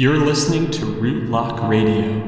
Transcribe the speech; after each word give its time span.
You're 0.00 0.18
listening 0.18 0.70
to 0.70 0.84
Rootlock 0.84 1.68
Radio. 1.68 2.22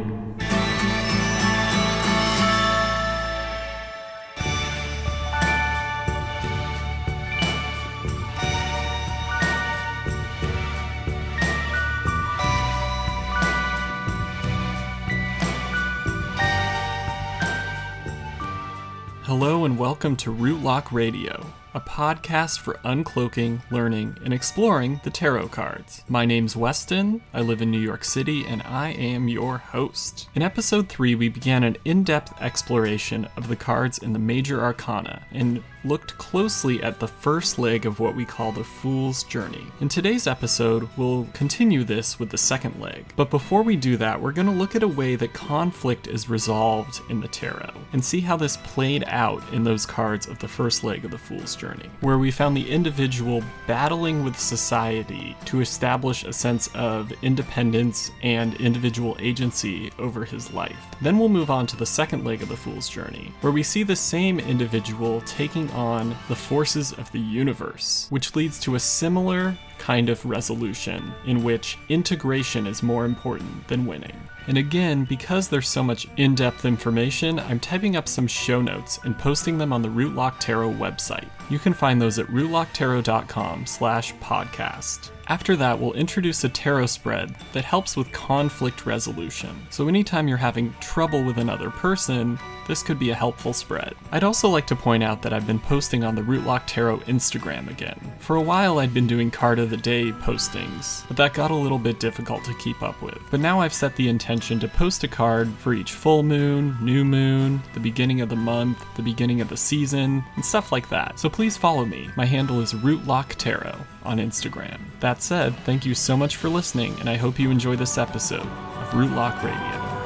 Hello 19.22 19.64
and 19.64 19.78
welcome 19.78 20.16
to 20.16 20.34
Rootlock 20.34 20.90
Radio, 20.90 21.46
a 21.74 21.80
podcast 21.80 22.58
for 22.58 22.74
uncloaking, 22.84 23.60
learning, 23.70 24.16
and 24.24 24.34
exploring 24.34 25.00
the 25.04 25.10
tarot 25.10 25.48
cards. 25.48 26.02
My 26.08 26.24
name's 26.24 26.56
Weston, 26.56 27.22
I 27.32 27.40
live 27.40 27.62
in 27.62 27.70
New 27.70 27.80
York 27.80 28.04
City, 28.04 28.44
and 28.46 28.62
I 28.62 28.90
am 28.90 29.28
your 29.28 29.58
host. 29.58 30.28
In 30.34 30.42
episode 30.42 30.88
3, 30.88 31.14
we 31.14 31.28
began 31.28 31.62
an 31.62 31.76
in 31.84 32.02
depth 32.02 32.40
exploration 32.40 33.28
of 33.36 33.48
the 33.48 33.56
cards 33.56 33.98
in 33.98 34.12
the 34.12 34.18
major 34.18 34.60
arcana 34.60 35.22
and 35.32 35.62
looked 35.84 36.18
closely 36.18 36.82
at 36.82 37.00
the 37.00 37.08
first 37.08 37.58
leg 37.58 37.86
of 37.86 38.00
what 38.00 38.14
we 38.14 38.24
call 38.24 38.52
the 38.52 38.64
Fool's 38.64 39.24
Journey. 39.24 39.66
In 39.80 39.88
today's 39.88 40.26
episode, 40.26 40.88
we'll 40.96 41.26
continue 41.32 41.84
this 41.84 42.18
with 42.18 42.30
the 42.30 42.38
second 42.38 42.78
leg. 42.80 43.04
But 43.16 43.30
before 43.30 43.62
we 43.62 43.76
do 43.76 43.96
that, 43.96 44.20
we're 44.20 44.32
going 44.32 44.46
to 44.46 44.52
look 44.52 44.76
at 44.76 44.82
a 44.82 44.88
way 44.88 45.16
that 45.16 45.32
conflict 45.32 46.06
is 46.06 46.28
resolved 46.28 47.00
in 47.08 47.20
the 47.20 47.28
tarot 47.28 47.72
and 47.92 48.04
see 48.04 48.20
how 48.20 48.36
this 48.36 48.58
played 48.58 49.04
out 49.06 49.42
in 49.52 49.64
those 49.64 49.86
cards 49.86 50.26
of 50.26 50.38
the 50.38 50.48
first 50.48 50.84
leg 50.84 51.04
of 51.04 51.10
the 51.10 51.18
Fool's 51.18 51.56
Journey, 51.60 51.90
where 52.00 52.16
we 52.16 52.30
found 52.30 52.56
the 52.56 52.70
individual 52.70 53.42
battling 53.66 54.24
with 54.24 54.38
society 54.38 55.36
to 55.44 55.60
establish 55.60 56.24
a 56.24 56.32
sense 56.32 56.68
of 56.74 57.12
independence 57.22 58.10
and 58.22 58.54
individual 58.54 59.14
agency 59.20 59.92
over 59.98 60.24
his 60.24 60.52
life. 60.54 60.78
Then 61.02 61.18
we'll 61.18 61.28
move 61.28 61.50
on 61.50 61.66
to 61.66 61.76
the 61.76 61.84
second 61.84 62.24
leg 62.24 62.42
of 62.42 62.48
the 62.48 62.56
Fool's 62.56 62.88
Journey, 62.88 63.34
where 63.42 63.52
we 63.52 63.62
see 63.62 63.82
the 63.82 63.94
same 63.94 64.40
individual 64.40 65.20
taking 65.26 65.70
on 65.72 66.16
the 66.28 66.34
forces 66.34 66.92
of 66.92 67.12
the 67.12 67.20
universe, 67.20 68.06
which 68.08 68.34
leads 68.34 68.58
to 68.60 68.76
a 68.76 68.80
similar 68.80 69.54
kind 69.80 70.08
of 70.08 70.24
resolution 70.24 71.12
in 71.26 71.42
which 71.42 71.78
integration 71.88 72.66
is 72.66 72.82
more 72.82 73.04
important 73.04 73.66
than 73.66 73.86
winning. 73.86 74.16
And 74.46 74.58
again, 74.58 75.04
because 75.04 75.48
there's 75.48 75.68
so 75.68 75.82
much 75.82 76.06
in-depth 76.16 76.64
information, 76.64 77.40
I'm 77.40 77.58
typing 77.58 77.96
up 77.96 78.06
some 78.06 78.26
show 78.26 78.60
notes 78.60 79.00
and 79.04 79.18
posting 79.18 79.58
them 79.58 79.72
on 79.72 79.82
the 79.82 79.88
Rootlock 79.88 80.38
Tarot 80.38 80.72
website. 80.74 81.28
You 81.50 81.58
can 81.58 81.72
find 81.72 82.00
those 82.00 82.18
at 82.18 82.26
rootlocktarot.com 82.26 83.66
slash 83.66 84.14
podcast. 84.14 85.10
After 85.30 85.54
that, 85.58 85.78
we'll 85.78 85.92
introduce 85.92 86.42
a 86.42 86.48
tarot 86.48 86.86
spread 86.86 87.36
that 87.52 87.64
helps 87.64 87.96
with 87.96 88.10
conflict 88.10 88.84
resolution. 88.84 89.64
So 89.70 89.86
anytime 89.86 90.26
you're 90.26 90.36
having 90.36 90.74
trouble 90.80 91.22
with 91.22 91.38
another 91.38 91.70
person, 91.70 92.36
this 92.66 92.82
could 92.82 92.98
be 92.98 93.10
a 93.10 93.14
helpful 93.14 93.52
spread. 93.52 93.94
I'd 94.10 94.24
also 94.24 94.48
like 94.48 94.66
to 94.66 94.74
point 94.74 95.04
out 95.04 95.22
that 95.22 95.32
I've 95.32 95.46
been 95.46 95.60
posting 95.60 96.02
on 96.02 96.16
the 96.16 96.22
Rootlock 96.22 96.66
Tarot 96.66 96.98
Instagram 97.02 97.70
again. 97.70 98.12
For 98.18 98.34
a 98.34 98.42
while, 98.42 98.80
I'd 98.80 98.92
been 98.92 99.06
doing 99.06 99.30
card 99.30 99.60
of 99.60 99.70
the 99.70 99.76
day 99.76 100.10
postings, 100.10 101.06
but 101.06 101.16
that 101.18 101.34
got 101.34 101.52
a 101.52 101.54
little 101.54 101.78
bit 101.78 102.00
difficult 102.00 102.42
to 102.46 102.54
keep 102.54 102.82
up 102.82 103.00
with. 103.00 103.18
But 103.30 103.38
now 103.38 103.60
I've 103.60 103.72
set 103.72 103.94
the 103.94 104.08
intention 104.08 104.58
to 104.58 104.66
post 104.66 105.04
a 105.04 105.08
card 105.08 105.48
for 105.58 105.74
each 105.74 105.92
full 105.92 106.24
moon, 106.24 106.76
new 106.82 107.04
moon, 107.04 107.62
the 107.72 107.78
beginning 107.78 108.20
of 108.20 108.30
the 108.30 108.34
month, 108.34 108.84
the 108.96 109.02
beginning 109.02 109.40
of 109.40 109.48
the 109.48 109.56
season, 109.56 110.24
and 110.34 110.44
stuff 110.44 110.72
like 110.72 110.88
that. 110.88 111.20
So 111.20 111.30
please 111.30 111.56
follow 111.56 111.84
me. 111.84 112.10
My 112.16 112.24
handle 112.24 112.60
is 112.60 112.74
Rootlock 112.74 113.36
Tarot 113.36 113.78
on 114.02 114.18
Instagram. 114.18 114.80
That 115.00 115.22
said, 115.22 115.56
thank 115.58 115.84
you 115.84 115.94
so 115.94 116.16
much 116.16 116.36
for 116.36 116.48
listening, 116.48 116.98
and 117.00 117.08
I 117.08 117.16
hope 117.16 117.38
you 117.38 117.50
enjoy 117.50 117.76
this 117.76 117.98
episode 117.98 118.40
of 118.40 118.90
Rootlock 118.90 119.42
Radio. 119.42 119.99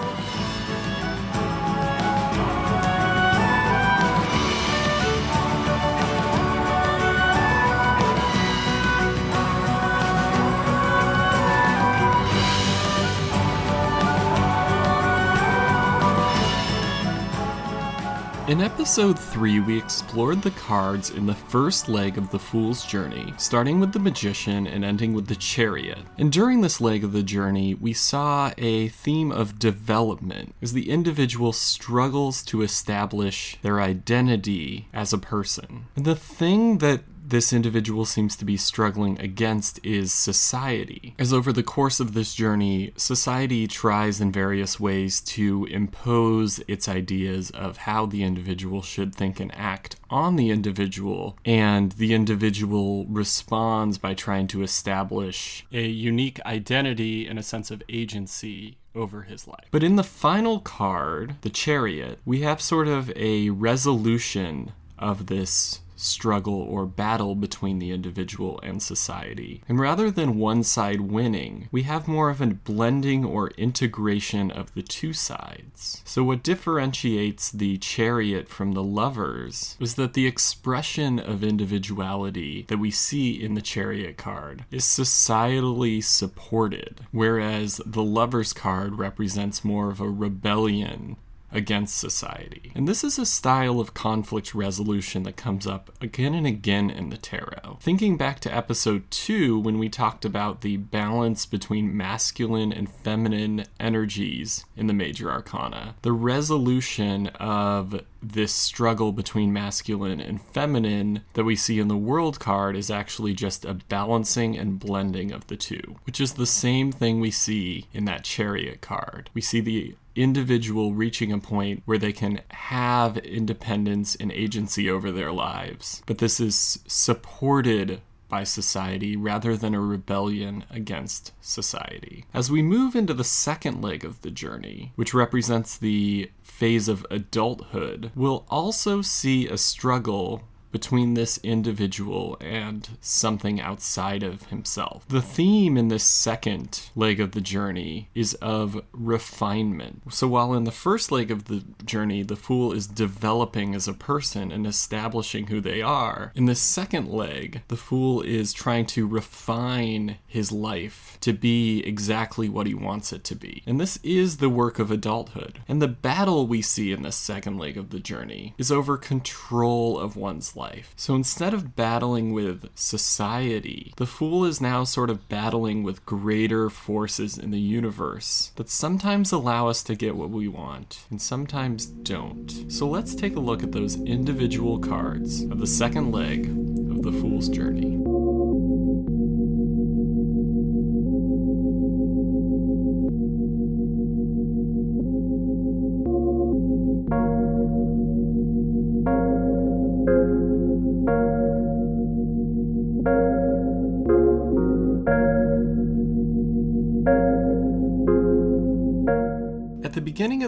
In 18.54 18.60
episode 18.60 19.18
3, 19.18 19.58
we 19.58 19.76
explored 19.76 20.40
the 20.40 20.52
cards 20.52 21.10
in 21.10 21.26
the 21.26 21.34
first 21.34 21.88
leg 21.88 22.16
of 22.16 22.30
the 22.30 22.38
Fool's 22.38 22.86
Journey, 22.86 23.34
starting 23.36 23.80
with 23.80 23.92
the 23.92 23.98
Magician 23.98 24.68
and 24.68 24.84
ending 24.84 25.12
with 25.12 25.26
the 25.26 25.34
Chariot. 25.34 25.98
And 26.18 26.30
during 26.30 26.60
this 26.60 26.80
leg 26.80 27.02
of 27.02 27.12
the 27.12 27.24
journey, 27.24 27.74
we 27.74 27.92
saw 27.92 28.52
a 28.56 28.90
theme 28.90 29.32
of 29.32 29.58
development 29.58 30.54
as 30.62 30.72
the 30.72 30.88
individual 30.88 31.52
struggles 31.52 32.44
to 32.44 32.62
establish 32.62 33.58
their 33.62 33.80
identity 33.80 34.86
as 34.92 35.12
a 35.12 35.18
person. 35.18 35.86
And 35.96 36.04
the 36.04 36.14
thing 36.14 36.78
that 36.78 37.00
this 37.26 37.52
individual 37.52 38.04
seems 38.04 38.36
to 38.36 38.44
be 38.44 38.56
struggling 38.56 39.18
against 39.20 39.84
is 39.84 40.12
society. 40.12 41.14
As 41.18 41.32
over 41.32 41.52
the 41.52 41.62
course 41.62 42.00
of 42.00 42.14
this 42.14 42.34
journey, 42.34 42.92
society 42.96 43.66
tries 43.66 44.20
in 44.20 44.30
various 44.30 44.78
ways 44.78 45.20
to 45.22 45.64
impose 45.70 46.60
its 46.68 46.88
ideas 46.88 47.50
of 47.50 47.78
how 47.78 48.06
the 48.06 48.22
individual 48.22 48.82
should 48.82 49.14
think 49.14 49.40
and 49.40 49.54
act 49.54 49.96
on 50.10 50.36
the 50.36 50.50
individual, 50.50 51.36
and 51.44 51.92
the 51.92 52.14
individual 52.14 53.06
responds 53.06 53.98
by 53.98 54.14
trying 54.14 54.46
to 54.48 54.62
establish 54.62 55.66
a 55.72 55.86
unique 55.86 56.40
identity 56.44 57.26
and 57.26 57.38
a 57.38 57.42
sense 57.42 57.70
of 57.70 57.82
agency 57.88 58.76
over 58.94 59.22
his 59.22 59.48
life. 59.48 59.66
But 59.70 59.82
in 59.82 59.96
the 59.96 60.04
final 60.04 60.60
card, 60.60 61.36
the 61.40 61.50
Chariot, 61.50 62.20
we 62.24 62.42
have 62.42 62.60
sort 62.60 62.86
of 62.86 63.10
a 63.16 63.50
resolution 63.50 64.72
of 64.98 65.26
this 65.26 65.80
struggle 65.96 66.60
or 66.60 66.86
battle 66.86 67.34
between 67.34 67.78
the 67.78 67.90
individual 67.90 68.60
and 68.62 68.82
society. 68.82 69.62
And 69.68 69.78
rather 69.78 70.10
than 70.10 70.38
one 70.38 70.62
side 70.62 71.00
winning, 71.00 71.68
we 71.70 71.82
have 71.82 72.08
more 72.08 72.30
of 72.30 72.40
a 72.40 72.46
blending 72.46 73.24
or 73.24 73.50
integration 73.50 74.50
of 74.50 74.74
the 74.74 74.82
two 74.82 75.12
sides. 75.12 76.02
So, 76.04 76.24
what 76.24 76.42
differentiates 76.42 77.50
the 77.50 77.78
chariot 77.78 78.48
from 78.48 78.72
the 78.72 78.82
lovers 78.82 79.76
is 79.80 79.94
that 79.94 80.14
the 80.14 80.26
expression 80.26 81.18
of 81.18 81.42
individuality 81.42 82.64
that 82.68 82.78
we 82.78 82.90
see 82.90 83.42
in 83.42 83.54
the 83.54 83.62
chariot 83.62 84.16
card 84.16 84.64
is 84.70 84.84
societally 84.84 86.02
supported, 86.02 87.06
whereas 87.10 87.80
the 87.84 88.02
lovers 88.02 88.52
card 88.52 88.98
represents 88.98 89.64
more 89.64 89.90
of 89.90 90.00
a 90.00 90.08
rebellion 90.08 91.16
against 91.54 91.96
society. 91.96 92.72
And 92.74 92.86
this 92.88 93.04
is 93.04 93.18
a 93.18 93.24
style 93.24 93.80
of 93.80 93.94
conflict 93.94 94.54
resolution 94.54 95.22
that 95.22 95.36
comes 95.36 95.66
up 95.66 95.90
again 96.02 96.34
and 96.34 96.46
again 96.46 96.90
in 96.90 97.10
the 97.10 97.16
tarot. 97.16 97.78
Thinking 97.80 98.16
back 98.16 98.40
to 98.40 98.54
episode 98.54 99.10
2 99.10 99.58
when 99.60 99.78
we 99.78 99.88
talked 99.88 100.24
about 100.24 100.60
the 100.60 100.76
balance 100.76 101.46
between 101.46 101.96
masculine 101.96 102.72
and 102.72 102.90
feminine 102.90 103.64
energies 103.78 104.64
in 104.76 104.88
the 104.88 104.92
major 104.92 105.30
arcana, 105.30 105.94
the 106.02 106.12
resolution 106.12 107.28
of 107.28 108.00
this 108.20 108.52
struggle 108.52 109.12
between 109.12 109.52
masculine 109.52 110.20
and 110.20 110.40
feminine 110.40 111.22
that 111.34 111.44
we 111.44 111.54
see 111.54 111.78
in 111.78 111.88
the 111.88 111.96
world 111.96 112.40
card 112.40 112.74
is 112.74 112.90
actually 112.90 113.34
just 113.34 113.64
a 113.64 113.74
balancing 113.74 114.56
and 114.56 114.80
blending 114.80 115.30
of 115.30 115.46
the 115.46 115.56
two, 115.56 115.96
which 116.04 116.20
is 116.20 116.34
the 116.34 116.46
same 116.46 116.90
thing 116.90 117.20
we 117.20 117.30
see 117.30 117.86
in 117.92 118.06
that 118.06 118.24
chariot 118.24 118.80
card. 118.80 119.30
We 119.34 119.40
see 119.40 119.60
the 119.60 119.94
individual 120.16 120.94
reaching 120.94 121.32
a 121.32 121.38
point 121.38 121.82
where 121.84 121.98
they 121.98 122.12
can 122.12 122.40
have 122.50 123.16
independence 123.18 124.14
and 124.16 124.30
agency 124.32 124.88
over 124.88 125.10
their 125.10 125.32
lives. 125.32 126.02
But 126.06 126.18
this 126.18 126.40
is 126.40 126.78
supported 126.86 128.00
by 128.28 128.42
society 128.42 129.16
rather 129.16 129.56
than 129.56 129.74
a 129.74 129.80
rebellion 129.80 130.64
against 130.70 131.32
society. 131.40 132.24
As 132.34 132.50
we 132.50 132.62
move 132.62 132.96
into 132.96 133.14
the 133.14 133.22
second 133.22 133.82
leg 133.82 134.04
of 134.04 134.22
the 134.22 134.30
journey, 134.30 134.92
which 134.96 135.14
represents 135.14 135.76
the 135.76 136.30
phase 136.42 136.88
of 136.88 137.06
adulthood, 137.10 138.10
we'll 138.14 138.44
also 138.48 139.02
see 139.02 139.46
a 139.46 139.58
struggle 139.58 140.42
between 140.74 141.14
this 141.14 141.38
individual 141.44 142.36
and 142.40 142.88
something 143.00 143.60
outside 143.60 144.24
of 144.24 144.46
himself. 144.46 145.06
The 145.06 145.22
theme 145.22 145.76
in 145.76 145.86
this 145.86 146.02
second 146.02 146.90
leg 146.96 147.20
of 147.20 147.30
the 147.30 147.40
journey 147.40 148.08
is 148.12 148.34
of 148.42 148.82
refinement. 148.92 150.02
So 150.12 150.26
while 150.26 150.52
in 150.52 150.64
the 150.64 150.72
first 150.72 151.12
leg 151.12 151.30
of 151.30 151.44
the 151.44 151.62
journey, 151.84 152.24
the 152.24 152.34
fool 152.34 152.72
is 152.72 152.88
developing 152.88 153.72
as 153.72 153.86
a 153.86 153.92
person 153.92 154.50
and 154.50 154.66
establishing 154.66 155.46
who 155.46 155.60
they 155.60 155.80
are, 155.80 156.32
in 156.34 156.46
the 156.46 156.56
second 156.56 157.08
leg, 157.08 157.62
the 157.68 157.76
fool 157.76 158.20
is 158.22 158.52
trying 158.52 158.86
to 158.86 159.06
refine 159.06 160.16
his 160.26 160.50
life 160.50 161.18
to 161.20 161.32
be 161.32 161.84
exactly 161.86 162.48
what 162.48 162.66
he 162.66 162.74
wants 162.74 163.12
it 163.12 163.22
to 163.22 163.36
be. 163.36 163.62
And 163.64 163.80
this 163.80 164.00
is 164.02 164.38
the 164.38 164.50
work 164.50 164.80
of 164.80 164.90
adulthood. 164.90 165.60
And 165.68 165.80
the 165.80 165.86
battle 165.86 166.48
we 166.48 166.62
see 166.62 166.90
in 166.90 167.02
this 167.02 167.14
second 167.14 167.58
leg 167.58 167.78
of 167.78 167.90
the 167.90 168.00
journey 168.00 168.54
is 168.58 168.72
over 168.72 168.96
control 168.96 169.96
of 169.96 170.16
one's 170.16 170.56
life 170.56 170.63
life. 170.64 170.94
So 170.96 171.14
instead 171.14 171.52
of 171.52 171.76
battling 171.76 172.32
with 172.32 172.70
society, 172.74 173.92
the 173.96 174.06
Fool 174.06 174.44
is 174.46 174.60
now 174.60 174.84
sort 174.84 175.10
of 175.10 175.28
battling 175.28 175.82
with 175.82 176.06
greater 176.06 176.70
forces 176.70 177.36
in 177.36 177.50
the 177.50 177.60
universe 177.60 178.52
that 178.56 178.70
sometimes 178.70 179.30
allow 179.30 179.68
us 179.68 179.82
to 179.84 179.94
get 179.94 180.16
what 180.16 180.30
we 180.30 180.48
want 180.48 181.04
and 181.10 181.20
sometimes 181.20 181.84
don't. 181.86 182.72
So 182.72 182.88
let's 182.88 183.14
take 183.14 183.36
a 183.36 183.46
look 183.48 183.62
at 183.62 183.72
those 183.72 183.96
individual 183.96 184.78
cards 184.78 185.42
of 185.42 185.58
the 185.60 185.66
second 185.66 186.12
leg 186.12 186.46
of 186.92 187.02
the 187.02 187.12
Fool's 187.12 187.48
Journey. 187.50 188.23